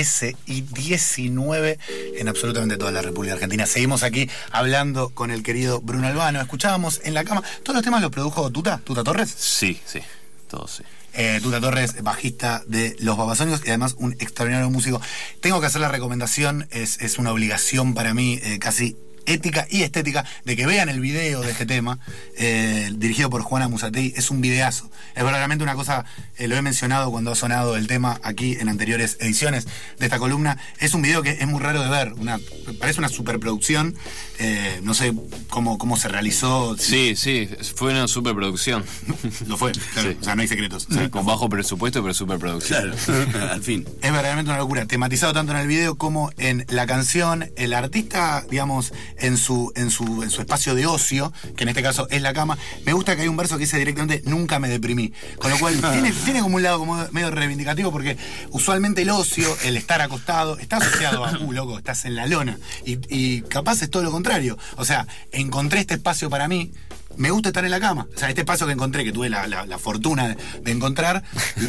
13 0.00 0.34
y 0.46 0.62
19 0.62 1.78
en 2.16 2.28
absolutamente 2.28 2.78
toda 2.78 2.90
la 2.90 3.02
República 3.02 3.34
Argentina. 3.34 3.66
Seguimos 3.66 4.02
aquí 4.02 4.30
hablando 4.50 5.10
con 5.10 5.30
el 5.30 5.42
querido 5.42 5.82
Bruno 5.82 6.06
Albano. 6.06 6.40
Escuchábamos 6.40 7.02
en 7.04 7.12
la 7.12 7.22
cama. 7.24 7.42
¿Todos 7.62 7.74
los 7.74 7.84
temas 7.84 8.00
los 8.00 8.10
produjo 8.10 8.50
Tuta? 8.50 8.80
¿Tuta 8.82 9.04
Torres? 9.04 9.30
Sí, 9.36 9.78
sí, 9.84 10.00
todos 10.48 10.70
sí. 10.70 10.84
Eh, 11.12 11.38
Tuta 11.42 11.60
Torres, 11.60 12.02
bajista 12.02 12.62
de 12.66 12.96
Los 13.00 13.18
Babasónicos 13.18 13.60
y 13.66 13.68
además 13.68 13.94
un 13.98 14.12
extraordinario 14.14 14.70
músico. 14.70 15.02
Tengo 15.42 15.60
que 15.60 15.66
hacer 15.66 15.82
la 15.82 15.88
recomendación, 15.88 16.66
es, 16.70 16.98
es 17.02 17.18
una 17.18 17.30
obligación 17.30 17.92
para 17.92 18.14
mí 18.14 18.40
eh, 18.42 18.58
casi 18.58 18.96
ética 19.26 19.66
y 19.70 19.82
estética 19.82 20.24
de 20.44 20.56
que 20.56 20.66
vean 20.66 20.88
el 20.88 21.00
video 21.00 21.40
de 21.40 21.50
este 21.50 21.66
tema, 21.66 21.98
eh, 22.36 22.90
dirigido 22.94 23.30
por 23.30 23.42
Juana 23.42 23.68
Musatei. 23.68 24.12
Es 24.16 24.30
un 24.30 24.40
videazo. 24.40 24.90
Es 25.14 25.22
verdaderamente 25.22 25.64
una 25.64 25.74
cosa, 25.74 26.04
eh, 26.36 26.48
lo 26.48 26.56
he 26.56 26.62
mencionado 26.62 27.10
cuando 27.10 27.32
ha 27.32 27.34
sonado 27.34 27.76
el 27.76 27.86
tema 27.86 28.20
aquí 28.22 28.56
en 28.60 28.68
anteriores 28.68 29.16
ediciones 29.20 29.66
de 29.98 30.06
esta 30.06 30.18
columna. 30.18 30.58
Es 30.78 30.94
un 30.94 31.02
video 31.02 31.22
que 31.22 31.30
es 31.30 31.46
muy 31.46 31.60
raro 31.60 31.82
de 31.82 31.88
ver. 31.88 32.12
Una, 32.14 32.38
parece 32.78 33.00
una 33.00 33.08
superproducción. 33.08 33.94
Eh, 34.38 34.80
no 34.82 34.94
sé 34.94 35.12
cómo, 35.48 35.78
cómo 35.78 35.96
se 35.96 36.08
realizó. 36.08 36.76
Sí, 36.78 37.14
sí, 37.16 37.48
fue 37.74 37.92
una 37.92 38.08
superproducción. 38.08 38.84
Lo 39.46 39.56
fue, 39.56 39.72
claro. 39.72 40.10
Sí. 40.10 40.16
O 40.20 40.24
sea, 40.24 40.34
no 40.34 40.42
hay 40.42 40.48
secretos. 40.48 40.86
Sí, 40.90 41.08
con 41.10 41.26
bajo 41.26 41.48
presupuesto, 41.48 42.02
pero 42.02 42.14
superproducción. 42.14 42.94
Claro, 43.04 43.48
al 43.52 43.62
fin. 43.62 43.84
Es 44.02 44.12
verdaderamente 44.12 44.50
una 44.50 44.58
locura. 44.58 44.86
Tematizado 44.86 45.32
tanto 45.32 45.52
en 45.52 45.58
el 45.58 45.66
video 45.66 45.96
como 45.96 46.30
en 46.38 46.64
la 46.68 46.86
canción. 46.86 47.50
El 47.56 47.74
artista, 47.74 48.44
digamos, 48.50 48.92
en 49.20 49.36
su, 49.36 49.72
en 49.76 49.90
su, 49.90 50.22
en 50.22 50.30
su 50.30 50.40
espacio 50.40 50.74
de 50.74 50.86
ocio, 50.86 51.32
que 51.56 51.64
en 51.64 51.68
este 51.68 51.82
caso 51.82 52.06
es 52.10 52.22
la 52.22 52.32
cama. 52.32 52.58
Me 52.84 52.92
gusta 52.92 53.16
que 53.16 53.22
hay 53.22 53.28
un 53.28 53.36
verso 53.36 53.56
que 53.56 53.64
dice 53.64 53.78
directamente 53.78 54.22
nunca 54.28 54.58
me 54.58 54.68
deprimí. 54.68 55.12
Con 55.38 55.50
lo 55.50 55.58
cual 55.58 55.74
tiene, 55.92 56.12
tiene 56.12 56.40
como 56.40 56.56
un 56.56 56.62
lado 56.62 56.78
como 56.78 56.96
medio 57.12 57.30
reivindicativo 57.30 57.92
porque 57.92 58.16
usualmente 58.50 59.02
el 59.02 59.10
ocio, 59.10 59.56
el 59.64 59.76
estar 59.76 60.00
acostado, 60.00 60.58
está 60.58 60.78
asociado 60.78 61.24
a, 61.24 61.38
uh, 61.38 61.52
loco, 61.52 61.78
estás 61.78 62.04
en 62.04 62.16
la 62.16 62.26
lona. 62.26 62.58
Y, 62.84 62.98
y 63.08 63.42
capaz 63.42 63.82
es 63.82 63.90
todo 63.90 64.02
lo 64.02 64.10
contrario. 64.10 64.58
O 64.76 64.84
sea, 64.84 65.06
encontré 65.32 65.80
este 65.80 65.94
espacio 65.94 66.30
para 66.30 66.48
mí. 66.48 66.72
Me 67.16 67.30
gusta 67.32 67.48
estar 67.48 67.64
en 67.64 67.72
la 67.72 67.80
cama. 67.80 68.06
O 68.14 68.18
sea, 68.18 68.28
este 68.28 68.42
espacio 68.42 68.66
que 68.66 68.72
encontré, 68.72 69.02
que 69.04 69.12
tuve 69.12 69.28
la, 69.28 69.46
la- 69.48 69.66
la 69.66 69.78
fortuna 69.78 70.36
de 70.62 70.70
encontrar, 70.70 71.24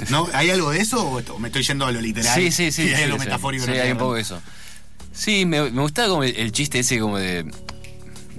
¿no? 0.10 0.28
¿hay 0.34 0.52
algo 0.52 0.70
de 0.70 0.80
eso 0.82 1.04
o 1.04 1.20
esto- 1.20 1.40
me 1.40 1.48
estoy 1.48 1.64
yendo 1.64 1.86
a 1.88 1.92
lo 1.92 2.00
literal? 2.00 2.34
Sí, 2.40 2.52
sí, 2.52 2.72
sí. 2.72 2.84
Y 2.88 2.90
hay 2.90 2.96
sí, 2.98 3.04
algo 3.04 3.18
sí. 3.18 3.26
metafórico. 3.26 3.66
Sí, 3.66 3.72
hay 3.72 3.92
un 3.92 3.98
poco 3.98 4.14
de 4.16 4.22
eso. 4.22 4.40
Sí, 5.14 5.46
me, 5.46 5.70
me 5.72 5.82
gustaba 5.82 6.08
como 6.10 6.24
el, 6.24 6.52
chiste 6.52 6.80
ese 6.80 7.00
como 7.00 7.18
de, 7.18 7.46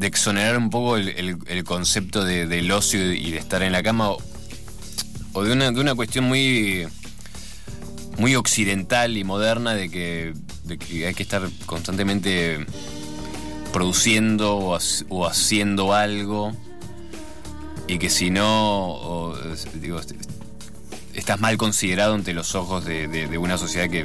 exonerar 0.01 0.57
un 0.59 0.71
poco 0.71 0.97
el, 0.97 1.39
concepto 1.65 2.25
de- 2.25 2.47
del 2.47 2.71
ocio 2.73 3.13
y 3.13 3.31
de 3.31 3.39
estar 3.39 3.63
en 3.63 3.73
la 3.73 3.83
cama 3.83 4.11
o, 5.33 5.43
de, 5.45 5.53
una, 5.53 5.71
de 5.71 5.81
una 5.81 5.95
cuestión 5.95 6.25
muy 6.25 6.87
muy 8.19 8.35
occidental 8.37 9.17
y 9.17 9.25
moderna 9.25 9.75
de 9.75 9.89
que, 9.89 10.35
hay 11.07 11.15
que 11.15 11.23
estar 11.23 11.49
constantemente 11.67 12.67
produciendo 13.73 14.57
o, 14.57 14.77
hac- 14.77 15.07
o 15.09 15.27
haciendo 15.27 15.95
algo 15.95 16.53
y 17.89 17.99
que 17.99 18.11
si 18.11 18.31
no, 18.31 19.33
digo, 19.75 19.99
est- 19.99 20.13
estás 21.15 21.41
mal 21.41 21.57
considerado 21.57 22.15
ante 22.15 22.33
los 22.35 22.55
ojos 22.55 22.85
de, 22.85 23.07
una 23.39 23.57
sociedad 23.57 23.89
que 23.89 24.05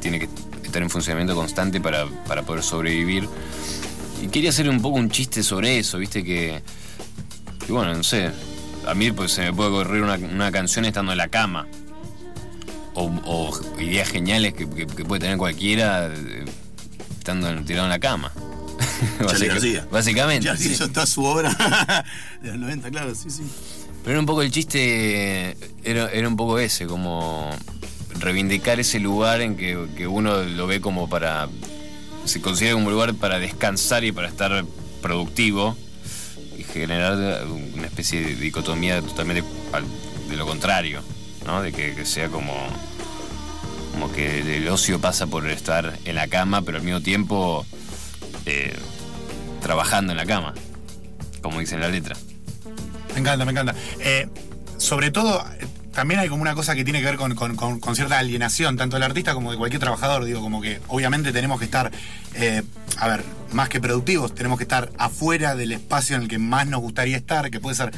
tiene 0.00 0.18
que 0.18 0.28
estar 0.76 0.82
en 0.82 0.90
funcionamiento 0.90 1.34
constante 1.34 1.80
para, 1.80 2.06
para 2.26 2.42
poder 2.42 2.62
sobrevivir. 2.62 3.26
Y 4.22 4.28
quería 4.28 4.50
hacer 4.50 4.68
un 4.68 4.82
poco 4.82 4.98
un 4.98 5.08
chiste 5.10 5.42
sobre 5.42 5.78
eso, 5.78 5.96
viste 5.98 6.22
que, 6.22 6.62
bueno, 7.68 7.94
no 7.94 8.02
sé, 8.04 8.30
a 8.86 8.94
mí 8.94 9.10
pues, 9.12 9.32
se 9.32 9.42
me 9.42 9.52
puede 9.54 9.70
correr 9.70 10.02
una, 10.02 10.14
una 10.16 10.52
canción 10.52 10.84
estando 10.84 11.12
en 11.12 11.18
la 11.18 11.28
cama. 11.28 11.66
O, 12.94 13.04
o 13.24 13.60
ideas 13.80 14.08
geniales 14.08 14.54
que, 14.54 14.68
que- 14.68 14.86
que 14.86 15.04
puede 15.04 15.20
tener 15.20 15.36
cualquiera 15.36 16.06
eh, 16.08 16.44
estando 17.18 17.54
tirado 17.64 17.84
en 17.86 17.90
la 17.90 17.98
cama. 17.98 18.32
Charlie 19.18 19.26
Básica- 19.26 19.52
García. 19.54 19.88
Básicamente. 19.90 20.44
Ya 20.46 20.56
sí. 20.56 20.72
hizo 20.72 20.88
toda 20.88 21.06
su 21.06 21.22
obra 21.24 21.50
de 22.42 22.48
los 22.48 22.58
90, 22.58 22.90
claro, 22.90 23.14
sí, 23.14 23.28
sí. 23.30 23.42
Pero 24.02 24.12
era 24.12 24.20
un 24.20 24.26
poco 24.26 24.40
el 24.42 24.50
chiste, 24.50 25.56
era, 25.84 26.10
era 26.10 26.28
un 26.28 26.36
poco 26.36 26.58
ese, 26.58 26.86
como 26.86 27.50
reivindicar 28.18 28.80
ese 28.80 29.00
lugar 29.00 29.40
en 29.40 29.56
que, 29.56 29.78
que 29.96 30.06
uno 30.06 30.42
lo 30.42 30.66
ve 30.66 30.80
como 30.80 31.08
para, 31.08 31.48
se 32.24 32.40
considera 32.40 32.74
como 32.74 32.86
un 32.86 32.92
lugar 32.92 33.14
para 33.14 33.38
descansar 33.38 34.04
y 34.04 34.12
para 34.12 34.28
estar 34.28 34.64
productivo 35.02 35.76
y 36.58 36.62
generar 36.64 37.44
una 37.74 37.86
especie 37.86 38.20
de 38.24 38.34
dicotomía 38.36 39.00
totalmente 39.02 39.44
al- 39.72 39.84
de 40.28 40.36
lo 40.36 40.46
contrario, 40.46 41.02
¿no? 41.46 41.62
De 41.62 41.72
que, 41.72 41.94
que 41.94 42.04
sea 42.04 42.28
como, 42.28 42.52
como 43.92 44.10
que 44.12 44.56
el 44.56 44.68
ocio 44.68 45.00
pasa 45.00 45.26
por 45.26 45.48
estar 45.48 45.98
en 46.04 46.14
la 46.16 46.26
cama, 46.28 46.62
pero 46.62 46.78
al 46.78 46.84
mismo 46.84 47.00
tiempo 47.00 47.64
eh, 48.46 48.74
trabajando 49.62 50.12
en 50.12 50.16
la 50.16 50.26
cama, 50.26 50.54
como 51.42 51.60
dice 51.60 51.74
en 51.76 51.82
la 51.82 51.88
letra. 51.88 52.16
Me 53.14 53.20
encanta, 53.20 53.44
me 53.44 53.52
encanta. 53.52 53.74
Eh, 54.00 54.28
sobre 54.78 55.10
todo, 55.10 55.42
también 55.96 56.20
hay 56.20 56.28
como 56.28 56.42
una 56.42 56.54
cosa 56.54 56.74
que 56.74 56.84
tiene 56.84 57.00
que 57.00 57.06
ver 57.06 57.16
con, 57.16 57.34
con- 57.34 57.56
con- 57.56 57.96
cierta 57.96 58.18
alienación, 58.18 58.76
tanto 58.76 58.96
del 58.96 59.02
artista 59.02 59.32
como 59.32 59.50
de 59.50 59.56
cualquier 59.56 59.80
trabajador. 59.80 60.26
Digo, 60.26 60.42
como 60.42 60.60
que 60.60 60.78
obviamente 60.88 61.32
tenemos 61.32 61.58
que 61.58 61.64
estar, 61.64 61.90
eh, 62.34 62.62
a 62.98 63.08
ver, 63.08 63.24
más 63.52 63.70
que 63.70 63.80
productivos, 63.80 64.34
tenemos 64.34 64.58
que 64.58 64.64
estar 64.64 64.92
afuera 64.98 65.54
del 65.56 65.72
espacio 65.72 66.14
en 66.16 66.22
el 66.22 66.28
que 66.28 66.38
más 66.38 66.66
nos 66.66 66.80
gustaría 66.82 67.16
estar, 67.16 67.50
que 67.50 67.60
puede 67.60 67.76
ser 67.76 67.92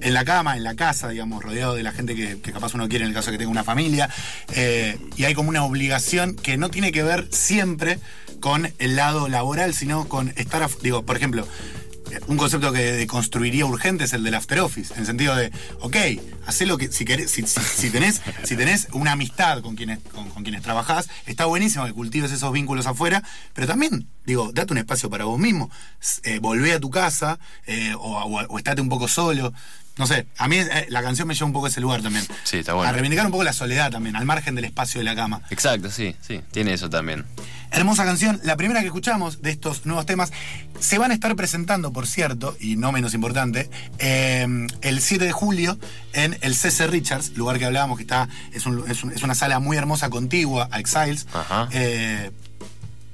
en 0.00 0.12
la 0.12 0.24
cama, 0.24 0.56
en 0.56 0.64
la 0.64 0.74
casa, 0.74 1.08
digamos, 1.08 1.40
rodeado 1.42 1.74
de 1.76 1.84
la 1.84 1.92
gente 1.92 2.16
que, 2.16 2.38
capaz 2.52 2.74
uno 2.74 2.88
quiere 2.88 3.04
en 3.04 3.10
el 3.10 3.14
caso 3.14 3.30
de 3.30 3.34
que 3.34 3.38
tenga 3.38 3.52
una 3.52 3.62
familia. 3.64 4.10
Eh, 4.52 4.98
y 5.16 5.24
hay 5.24 5.34
como 5.34 5.48
una 5.48 5.62
obligación 5.64 6.34
que 6.34 6.56
no 6.56 6.68
tiene 6.68 6.90
que 6.90 7.04
ver 7.04 7.28
siempre 7.30 8.00
con 8.40 8.72
el 8.80 8.96
lado 8.96 9.28
laboral, 9.28 9.72
sino 9.72 10.08
con 10.08 10.32
estar, 10.36 10.68
digo, 10.82 11.04
por 11.04 11.16
ejemplo, 11.16 11.46
un 12.26 12.36
concepto 12.36 12.72
que 12.72 12.80
deconstruiría 12.92 13.64
urgente 13.66 14.04
es 14.04 14.12
el 14.12 14.22
del 14.24 14.34
after 14.34 14.60
office, 14.60 14.92
en 14.94 15.00
el 15.00 15.06
sentido 15.06 15.34
de, 15.36 15.50
ok, 15.80 15.96
hacé 16.46 16.66
lo 16.66 16.78
que, 16.78 16.90
si, 16.92 17.04
querés, 17.04 17.30
si, 17.30 17.42
si- 17.46 17.60
si 17.60 17.90
tenés, 17.90 18.20
si 18.44 18.56
tenés 18.56 18.88
una 18.92 19.12
amistad 19.12 19.60
con 19.62 19.76
quienes, 19.76 19.98
con, 20.12 20.28
con 20.30 20.42
quienes 20.42 20.62
trabajás, 20.62 21.08
está 21.26 21.44
buenísimo 21.46 21.84
que 21.86 21.92
cultives 21.92 22.32
esos 22.32 22.52
vínculos 22.52 22.86
afuera, 22.86 23.22
pero 23.54 23.66
también, 23.66 24.06
digo, 24.24 24.50
date 24.52 24.72
un 24.72 24.78
espacio 24.78 25.08
para 25.10 25.24
vos 25.24 25.38
mismo, 25.38 25.70
eh, 26.24 26.38
volvé 26.40 26.72
a 26.72 26.80
tu 26.80 26.90
casa 26.90 27.38
eh, 27.66 27.94
o, 27.94 27.98
o- 28.22 28.46
o 28.46 28.58
estate 28.58 28.80
un 28.80 28.88
poco 28.88 29.08
solo. 29.08 29.52
No 29.98 30.06
sé, 30.06 30.26
a 30.36 30.46
mí 30.46 30.56
eh, 30.58 30.86
la 30.90 31.02
canción 31.02 31.26
me 31.26 31.32
lleva 31.32 31.46
un 31.46 31.54
poco 31.54 31.64
a 31.66 31.68
ese 31.70 31.80
lugar 31.80 32.02
también. 32.02 32.22
Sí, 32.44 32.58
está 32.58 32.74
bueno. 32.74 32.86
A 32.90 32.92
reivindicar 32.92 33.24
un 33.24 33.32
poco 33.32 33.44
la 33.44 33.54
soledad 33.54 33.90
también, 33.90 34.14
al 34.14 34.26
margen 34.26 34.54
del 34.54 34.66
espacio 34.66 34.98
de 35.00 35.04
la 35.04 35.14
cama. 35.16 35.40
Exacto, 35.48 35.90
sí, 35.90 36.14
sí, 36.20 36.42
tiene 36.52 36.74
eso 36.74 36.90
también. 36.90 37.24
Hermosa 37.70 38.04
canción, 38.04 38.40
la 38.44 38.56
primera 38.56 38.80
que 38.80 38.86
escuchamos 38.86 39.42
de 39.42 39.50
estos 39.50 39.84
nuevos 39.86 40.06
temas. 40.06 40.32
Se 40.80 40.98
van 40.98 41.10
a 41.10 41.14
estar 41.14 41.34
presentando, 41.36 41.92
por 41.92 42.06
cierto, 42.06 42.56
y 42.60 42.76
no 42.76 42.92
menos 42.92 43.12
importante, 43.14 43.68
eh, 43.98 44.46
el 44.82 45.00
7 45.00 45.24
de 45.24 45.32
julio 45.32 45.78
en 46.12 46.36
el 46.40 46.54
CC 46.54 46.86
Richards, 46.86 47.36
lugar 47.36 47.58
que 47.58 47.64
hablábamos 47.66 47.96
que 47.98 48.02
está, 48.04 48.28
es, 48.52 48.66
un- 48.66 48.88
es 48.90 49.02
un- 49.04 49.12
es 49.12 49.22
una 49.22 49.34
sala 49.34 49.58
muy 49.58 49.76
hermosa, 49.76 50.08
contigua 50.10 50.68
a 50.70 50.78
Exiles. 50.80 51.26
Ajá. 51.32 51.68
Eh, 51.72 52.30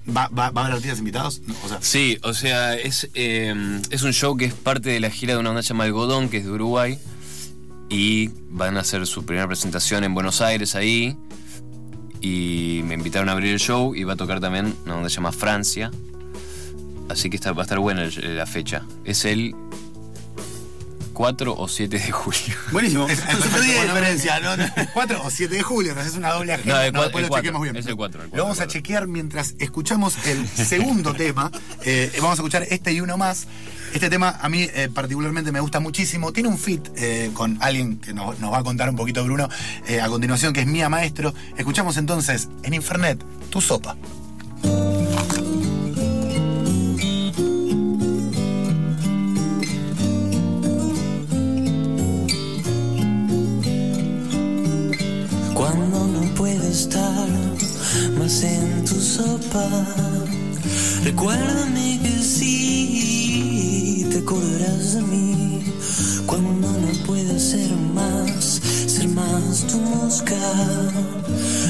¿va, 0.09 0.29
va, 0.29 0.51
va 0.51 0.63
a 0.63 0.65
haber 0.65 0.77
artistas 0.77 0.99
invitados? 0.99 1.41
O 1.65 1.69
sea, 1.69 1.79
Sí, 1.81 2.19
o 2.23 2.35
sea, 2.35 2.75
es, 2.75 3.09
eh, 3.15 3.81
es 3.91 4.03
un 4.03 4.13
show 4.13 4.37
que 4.37 4.45
es 4.45 4.55
parte 4.55 4.91
de 4.91 5.01
la 5.01 5.11
gira 5.11 5.35
de 5.35 5.41
una 5.41 5.51
banda 5.51 5.63
llamada 5.63 5.87
Algodón, 5.89 6.29
que 6.29 6.39
es 6.39 6.45
de 6.45 6.51
Uruguay. 6.51 6.99
Y 7.89 8.31
van 8.51 8.77
a 8.77 8.81
hacer 8.81 9.07
su 9.07 9.25
primera 9.27 9.47
presentación 9.47 10.03
en 10.05 10.15
Buenos 10.15 10.41
Aires 10.41 10.75
ahí. 10.75 11.17
Y 12.23 12.83
me 12.85 12.95
invitaron 12.95 13.29
a 13.29 13.33
abrir 13.33 13.53
el 13.53 13.59
show 13.61 13.95
y 13.95 14.05
va 14.05 14.13
a 14.15 14.17
tocar 14.17 14.41
también 14.41 14.75
una 14.87 14.95
banda 14.95 15.09
llamada 15.11 15.37
Francia. 15.37 15.91
Así 17.11 17.29
que 17.29 17.37
está- 17.37 17.53
va 17.53 17.63
a 17.63 17.65
estar 17.65 17.79
buena 17.81 18.05
el- 18.05 18.37
la 18.39 18.47
fecha. 18.47 18.83
Es 19.05 19.25
el 19.27 19.55
4 21.13 21.55
o 21.57 21.69
7 21.69 21.99
de 21.99 22.11
julio. 22.11 22.41
Buenísimo. 22.73 23.07
Es- 23.09 23.19
Super 23.21 23.61
día 23.61 23.81
de 23.83 23.87
diferencia, 23.89 24.41
¿no? 24.41 24.51
4 24.95 25.21
o 25.25 25.31
7 25.31 25.55
de 25.57 25.63
julio, 25.63 25.99
es 26.01 26.15
una 26.15 26.31
doble 26.33 26.55
agenda. 26.55 26.75
No, 26.75 26.83
el 26.83 26.93
cua- 26.93 27.03
después 27.03 27.17
el 27.17 27.23
lo 27.23 27.29
cuatro, 27.29 27.43
chequemos 27.43 27.63
bien. 27.63 27.77
es 27.77 27.87
el 27.87 27.97
cuatro, 27.97 28.23
el 28.23 28.31
Lo 28.31 28.43
vamos 28.45 28.59
a 28.59 28.63
cuatro. 28.65 28.73
chequear 28.73 29.07
mientras 29.09 29.55
escuchamos 29.59 30.15
el 30.27 30.49
segundo 30.49 31.13
tema. 31.15 31.51
Eh, 31.85 32.11
vamos 32.17 32.31
a 32.39 32.43
escuchar 32.43 32.67
este 32.71 32.93
y 32.93 33.01
uno 33.01 33.19
más. 33.19 33.47
Este 33.93 34.09
tema 34.09 34.39
a 34.41 34.49
mí 34.49 34.63
eh, 34.75 34.89
particularmente 34.93 35.53
me 35.53 35.61
gusta 35.61 35.79
muchísimo. 35.79 36.33
Tiene 36.33 36.49
un 36.49 36.59
fit 36.59 36.89
eh, 36.97 37.31
con 37.35 37.59
alguien 37.61 37.99
que 37.99 38.15
nos, 38.15 38.43
va 38.43 38.59
a 38.59 38.63
contar 38.63 38.89
un 38.89 38.97
poquito 38.97 39.23
Bruno 39.23 39.49
eh, 39.87 40.01
a 40.01 40.09
continuación, 40.09 40.55
que 40.55 40.61
es 40.61 40.67
Mía 40.67 40.89
Maestro. 40.89 41.35
Escuchamos 41.59 41.99
entonces 41.99 42.49
en 42.63 42.73
Infernet 42.73 43.23
tu 43.51 43.61
sopa. 43.61 43.97
Cuando 55.55 56.07
no 56.07 56.35
puedo 56.35 56.63
estar 56.67 57.29
más 58.19 58.43
en 58.43 58.85
tu 58.87 58.99
sopa, 58.99 59.69
recuérdame 61.05 62.01
que 62.03 62.23
sí, 62.23 63.32
te 64.13 64.19
acordarás 64.19 64.95
de 64.95 65.03
mí. 65.03 65.65
Cuando 66.27 66.69
no 66.69 67.07
puedo 67.07 67.39
ser 67.39 67.71
más, 67.95 68.61
ser 68.87 69.09
más 69.09 69.67
tu 69.67 69.79
mosca, 69.79 70.37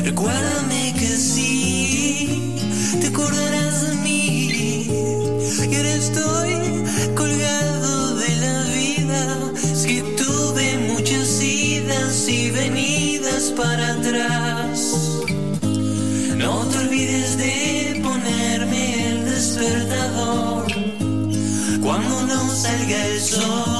recuérdame 0.03 0.95
que 0.99 1.07
sí, 1.07 2.57
te 3.01 3.07
acordarás 3.07 3.83
de 3.83 3.95
mí. 4.03 4.49
Y 5.71 5.77
ahora 5.77 5.95
estoy 5.95 6.32
salga 22.83 23.07
el. 23.07 23.72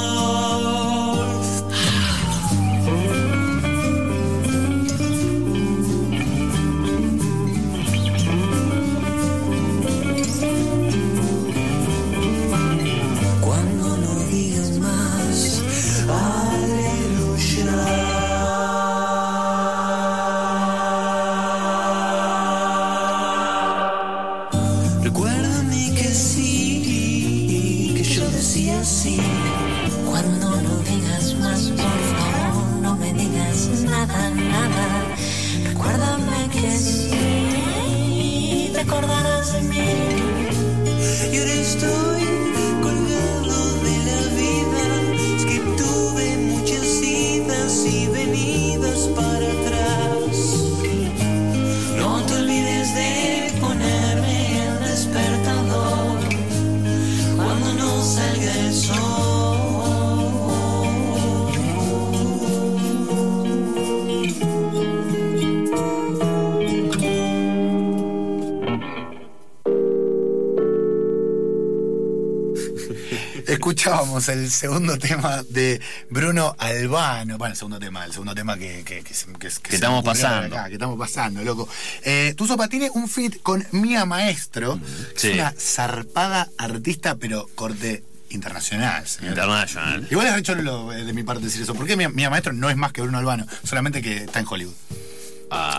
Escuchábamos 73.77 74.29
el 74.29 74.51
segundo 74.51 74.99
tema 74.99 75.41
de 75.49 75.81
Bruno 76.11 76.55
Albano. 76.59 77.39
Bueno, 77.39 77.53
el 77.53 77.57
segundo 77.57 77.79
tema, 77.79 78.05
el 78.05 78.11
segundo 78.11 78.35
tema 78.35 78.55
que, 78.55 78.83
que, 78.85 79.01
que, 79.03 79.13
que- 79.39 79.75
estamos 79.75 80.05
pasando. 80.05 80.55
acá, 80.55 80.67
que 80.67 80.73
estamos 80.73 80.95
pasando, 80.95 81.41
loco. 81.43 81.67
Eh, 82.03 82.35
tu 82.37 82.45
sopa 82.45 82.67
tiene 82.67 82.91
un 82.91 83.09
fit 83.09 83.41
con 83.41 83.65
Mía 83.71 84.05
Maestro. 84.05 84.79
Sí. 85.15 85.29
Es 85.29 85.33
una 85.33 85.55
zarpada 85.59 86.49
artista, 86.59 87.15
pero 87.15 87.49
corte 87.55 88.03
internacional. 88.29 89.07
señor. 89.07 89.31
International. 89.31 90.07
Igual 90.11 90.27
es 90.27 90.37
hecho 90.37 90.53
de 90.53 91.13
mi 91.13 91.23
parte 91.23 91.43
decir 91.43 91.63
eso. 91.63 91.73
Porque 91.73 91.97
Mía, 91.97 92.09
Mía 92.09 92.29
Maestro 92.29 92.53
no 92.53 92.69
es 92.69 92.77
más 92.77 92.93
que 92.93 93.01
Bruno 93.01 93.17
Albano, 93.17 93.47
solamente 93.63 94.03
que 94.03 94.17
está 94.17 94.37
en 94.39 94.45
Hollywood. 94.47 94.75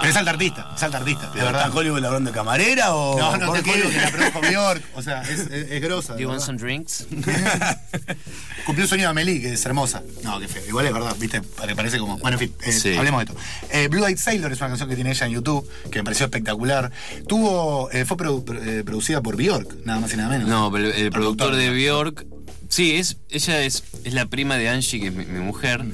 Pero 0.01 0.11
es 0.11 0.17
alta 0.17 0.31
artista, 0.31 0.73
es 0.77 0.83
alta 0.83 0.99
artista, 0.99 1.27
de 1.31 1.39
¿De 1.39 1.45
verdad 1.45 1.63
verdad. 1.65 1.77
Hollywood 1.77 2.01
labrón 2.01 2.25
de 2.25 2.31
camarera 2.33 2.95
o.? 2.95 3.19
No, 3.19 3.37
no, 3.37 3.47
por 3.47 3.57
te 3.59 3.63
qué? 3.65 3.73
juro 3.73 3.91
que 3.91 3.97
la 4.01 4.11
produjo 4.11 4.41
Bjork. 4.41 4.83
O 4.97 5.03
sea, 5.03 5.23
es, 5.23 5.41
es, 5.41 5.71
es 5.71 5.83
grosa. 5.83 6.13
Do 6.13 6.17
de 6.17 6.23
you 6.23 6.29
want 6.29 6.41
some 6.43 6.59
drinks? 6.59 7.07
Cumplió 8.67 8.85
el 8.85 8.89
sueño 8.89 9.05
de 9.05 9.09
Amelie, 9.11 9.41
que 9.41 9.53
es 9.53 9.67
hermosa. 9.67 10.03
No, 10.23 10.39
qué 10.41 10.49
feo. 10.49 10.63
Igual 10.67 10.87
es 10.87 10.93
verdad, 10.93 11.15
viste, 11.19 11.43
Pare- 11.43 11.75
parece 11.77 11.99
como. 11.99 12.17
Bueno, 12.19 12.37
en 12.39 12.49
fin, 12.49 12.55
eh, 12.65 12.73
Sí. 12.73 12.97
hablemos 12.97 13.25
de 13.25 13.33
esto. 13.33 13.45
Eh, 13.71 13.89
Blue 13.89 14.07
Eyed 14.07 14.17
Sailor 14.19 14.53
es 14.53 14.59
una 14.61 14.69
canción 14.69 14.89
que 14.89 14.95
tiene 14.95 15.11
ella 15.11 15.27
en 15.27 15.33
YouTube, 15.33 15.69
que 15.91 15.99
me 15.99 16.05
pareció 16.05 16.27
espectacular. 16.27 16.91
Tuvo. 17.29 17.91
eh, 17.93 18.05
fue 18.05 18.17
produ- 18.17 18.45
pro- 18.45 18.85
producida 18.85 19.21
por 19.23 19.37
Bjork, 19.37 19.85
nada 19.85 20.01
más 20.01 20.13
y 20.13 20.17
nada 20.17 20.31
menos. 20.31 20.49
No, 20.49 20.71
pero 20.73 20.87
el, 20.87 20.93
el 20.93 21.11
productor 21.11 21.51
productor, 21.51 21.57
de. 21.57 21.71
Bjork. 21.71 22.27
Sí, 22.69 22.97
es, 22.97 23.19
ella 23.31 23.61
es, 23.63 23.85
es 24.05 24.15
la 24.15 24.27
prima 24.27 24.57
de 24.57 24.69
Angie, 24.69 24.99
que 25.01 25.09
es 25.09 25.13
mi, 25.15 25.27
mi 25.27 25.41
mujer. 25.41 25.85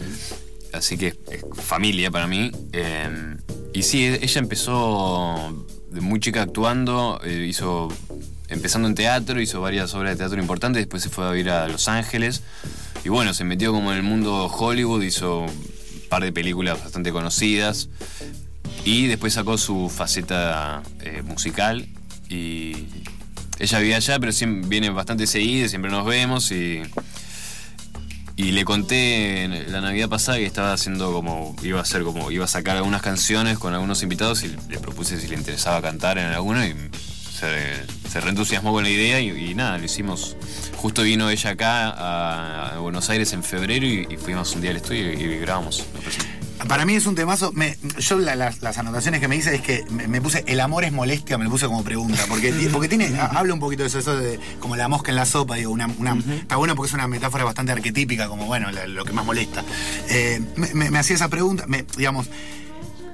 Así 0.73 0.97
que 0.97 1.09
es 1.09 1.45
familia 1.64 2.11
para 2.12 2.27
mí. 2.29 2.53
Y 3.72 3.83
sí, 3.83 4.04
ella 4.06 4.40
empezó 4.40 5.66
de 5.90 6.00
muy 6.00 6.20
chica 6.20 6.42
actuando, 6.42 7.20
eh, 7.24 7.46
hizo. 7.48 7.88
Empezando 8.48 8.88
en 8.88 8.96
teatro, 8.96 9.40
hizo 9.40 9.61
varias 9.61 9.94
obras 9.94 10.14
de 10.14 10.16
teatro 10.16 10.40
importantes, 10.40 10.80
después 10.80 11.04
se 11.04 11.09
fue 11.09 11.24
a 11.24 11.30
vivir 11.30 11.50
a 11.50 11.68
Los 11.68 11.87
Ángeles. 11.87 12.42
Y 13.04 13.09
bueno, 13.09 13.33
se 13.33 13.44
metió 13.44 13.72
como 13.72 13.92
en 13.92 13.98
el 13.98 14.02
mundo 14.02 14.46
Hollywood, 14.46 15.02
hizo 15.04 15.42
un 15.42 16.09
par 16.09 16.24
de 16.24 16.33
películas 16.33 16.83
bastante 16.83 17.12
conocidas. 17.12 17.88
Y 18.85 19.06
después 19.06 19.35
sacó 19.35 19.56
su 19.56 19.88
faceta 19.88 20.83
eh, 21.00 21.22
musical. 21.22 21.87
Y 22.28 22.87
ella 23.61 23.78
vive 23.78 23.94
allá, 23.94 24.18
pero 24.18 24.33
siempre, 24.33 24.68
viene 24.68 24.90
bastante 24.90 25.28
seguida, 25.28 25.68
siempre 25.68 25.92
nos 25.92 26.04
vemos. 26.04 26.50
Y, 26.50 26.83
y 28.40 28.53
le 28.53 28.64
conté 28.64 29.44
en 29.44 29.70
la 29.70 29.83
Navidad 29.83 30.09
pasada 30.09 30.38
que 30.38 30.46
estaba 30.46 30.72
haciendo 30.72 31.12
como. 31.12 31.55
iba 31.62 31.79
a 31.79 31.83
hacer 31.83 32.03
como. 32.05 32.31
iba 32.31 32.46
a 32.46 32.48
sacar 32.48 32.74
algunas 32.79 33.03
canciones 33.03 33.59
con 33.59 33.74
algunos 33.74 34.03
invitados 34.03 34.42
y 34.44 34.57
le 34.70 34.79
propuse 34.79 35.20
si 35.20 35.29
le 35.29 35.37
interesaba 35.37 35.83
cantar 35.83 36.16
en 36.16 36.24
alguno. 36.26 36.64
Y 36.64 36.74
se, 37.38 38.09
se 38.09 38.20
reentusiasmó 38.20 38.72
con 38.72 38.85
la 38.85 38.88
idea 38.88 39.20
y, 39.20 39.55
nada, 39.55 39.76
lo 39.76 39.85
hicimos. 39.85 40.37
Justo 40.76 41.03
vino 41.03 41.29
ella 41.29 41.50
acá 41.50 41.90
a, 42.74 42.79
Buenos 42.79 43.11
Aires 43.11 43.35
en 43.35 43.44
febrero 43.44 43.85
y, 43.85 44.16
fuimos 44.16 44.55
un 44.55 44.62
día 44.62 44.70
al 44.70 44.79
estudio 44.79 45.12
y, 45.12 45.22
y 45.22 45.38
grabamos. 45.40 45.83
presentación. 46.03 46.39
Para 46.68 46.85
mí 46.85 46.94
es 46.94 47.07
un 47.07 47.14
temazo. 47.14 47.53
Me- 47.53 47.77
yo 47.99 48.18
la- 48.18 48.37
las, 48.37 48.61
las 48.62 48.79
anotaciones 48.79 49.20
que 49.20 49.29
me 49.29 49.37
hice 49.37 49.55
es 49.55 49.62
que 49.62 49.85
me, 49.90 50.07
me 50.09 50.20
puse 50.20 50.44
el 50.46 50.61
amor 50.61 50.85
es 50.85 50.92
molestia, 50.92 51.38
me 51.38 51.44
lo 51.44 51.51
puse 51.51 51.66
como 51.66 51.83
pregunta. 51.83 52.23
Porque, 52.29 52.53
porque 52.73 52.88
tiene, 52.88 53.07
ha- 53.20 53.27
habla 53.27 53.55
un 53.55 53.61
poquito 53.61 53.83
de 53.83 53.88
eso, 53.88 53.99
eso 53.99 54.16
de 54.16 54.38
como 54.61 54.77
la 54.77 54.88
mosca 54.88 55.11
en 55.11 55.16
la 55.16 55.27
sopa, 55.27 55.57
digo, 55.57 55.70
una, 55.73 55.87
una- 55.99 56.16
está 56.37 56.57
bueno 56.57 56.75
porque 56.77 56.88
es 56.88 56.94
una 56.94 57.09
metáfora 57.09 57.44
bastante 57.44 57.73
arquetípica, 57.73 58.29
como 58.29 58.46
bueno, 58.46 58.70
la- 58.70 58.87
lo 58.87 59.05
que 59.05 59.12
más 59.12 59.25
molesta. 59.25 59.64
Eh, 60.09 60.40
me, 60.57 60.99
hacía 60.99 61.16
esa 61.16 61.29
pregunta, 61.29 61.66
digamos. 61.96 62.29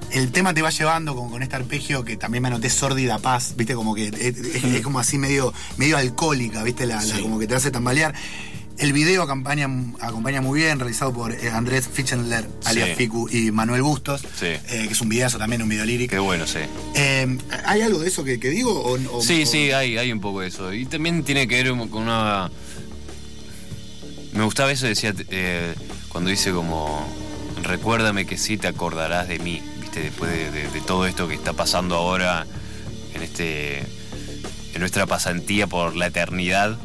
El 0.09 0.31
tema 0.31 0.53
te 0.53 0.61
va 0.61 0.69
llevando 0.69 1.13
como 1.15 1.29
con 1.29 1.43
este 1.43 1.57
arpegio 1.57 2.05
que 2.05 2.15
también 2.15 2.41
me 2.41 2.47
anoté 2.47 2.69
sórdida 2.69 3.19
paz, 3.19 3.55
viste, 3.57 3.75
como 3.75 3.93
que 3.93 4.07
es, 4.07 4.13
es- 4.37 4.63
es 4.63 4.81
como 4.81 4.99
así 4.99 5.17
medio, 5.17 5.53
medio 5.75 5.97
alcohólica, 5.97 6.63
viste, 6.63 6.85
la, 6.85 7.03
la- 7.03 7.19
como 7.19 7.37
que 7.39 7.45
te 7.47 7.55
hace 7.55 7.71
tambalear. 7.71 8.13
El 8.77 8.93
video 8.93 9.23
acompaña, 9.23 9.67
acompaña 10.01 10.39
muy 10.41 10.59
bien, 10.61 10.79
realizado 10.79 11.11
por 11.11 11.31
eh, 11.33 11.49
Andrés 11.49 11.87
Fichtenler, 11.91 12.47
alias 12.65 12.89
Sí. 12.89 12.95
Ficu, 12.95 13.27
y 13.27 13.51
Manuel 13.51 13.81
Bustos, 13.81 14.21
Sí. 14.21 14.45
eh, 14.45 14.59
que 14.67 14.89
es 14.91 15.01
un 15.01 15.09
videazo 15.09 15.39
también, 15.39 15.63
un 15.63 15.69
video 15.69 15.83
lírico. 15.83 16.11
Qué 16.11 16.19
bueno, 16.19 16.45
sí. 16.45 16.59
Eh, 16.93 17.37
¿Hay 17.65 17.81
algo 17.81 17.97
de 17.99 18.07
eso 18.07 18.23
que, 18.23 18.39
que 18.39 18.49
digo? 18.51 18.71
O, 18.79 18.93
o- 19.17 19.21
Sí, 19.23 19.43
o- 19.43 19.45
sí, 19.47 19.71
hay, 19.71 19.97
hay 19.97 20.11
un 20.11 20.19
poco 20.21 20.41
de 20.41 20.49
eso. 20.49 20.71
Y 20.73 20.85
también 20.85 21.23
tiene 21.23 21.47
que 21.47 21.63
ver 21.63 21.73
con 21.89 22.03
una. 22.03 22.51
Me 24.33 24.43
gustaba 24.43 24.71
eso, 24.71 24.85
decía, 24.85 25.13
eh, 25.29 25.73
cuando 26.09 26.29
dice 26.29 26.51
como. 26.51 27.07
Recuérdame 27.63 28.27
que 28.27 28.37
sí 28.37 28.57
te 28.57 28.67
acordarás 28.67 29.27
de 29.27 29.39
mí, 29.39 29.59
¿viste? 29.81 30.01
Después 30.01 30.29
de, 30.31 30.51
de- 30.51 30.67
de 30.69 30.81
todo 30.81 31.07
esto 31.07 31.27
que 31.27 31.33
está 31.33 31.53
pasando 31.53 31.95
ahora 31.95 32.45
en 33.15 33.23
este. 33.23 33.79
en 33.79 34.79
nuestra 34.79 35.07
pasantía 35.07 35.65
por 35.65 35.95
la 35.95 36.05
eternidad. 36.07 36.77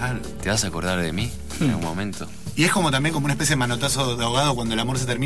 Claro. 0.00 0.18
¿Te 0.42 0.48
vas 0.48 0.64
a 0.64 0.68
acordar 0.68 0.98
de 0.98 1.12
mí 1.12 1.30
en 1.60 1.68
algún 1.68 1.84
momento? 1.84 2.26
Y 2.56 2.62
Y 2.62 2.64
es 2.64 2.72
como 2.72 2.90
también 2.90 3.12
como 3.12 3.26
una 3.26 3.34
especie 3.34 3.52
de 3.52 3.58
manotazo 3.58 4.16
de 4.16 4.24
ahogado 4.24 4.54
cuando 4.54 4.72
el 4.72 4.80
amor 4.80 4.98
se 4.98 5.04
termina 5.04 5.18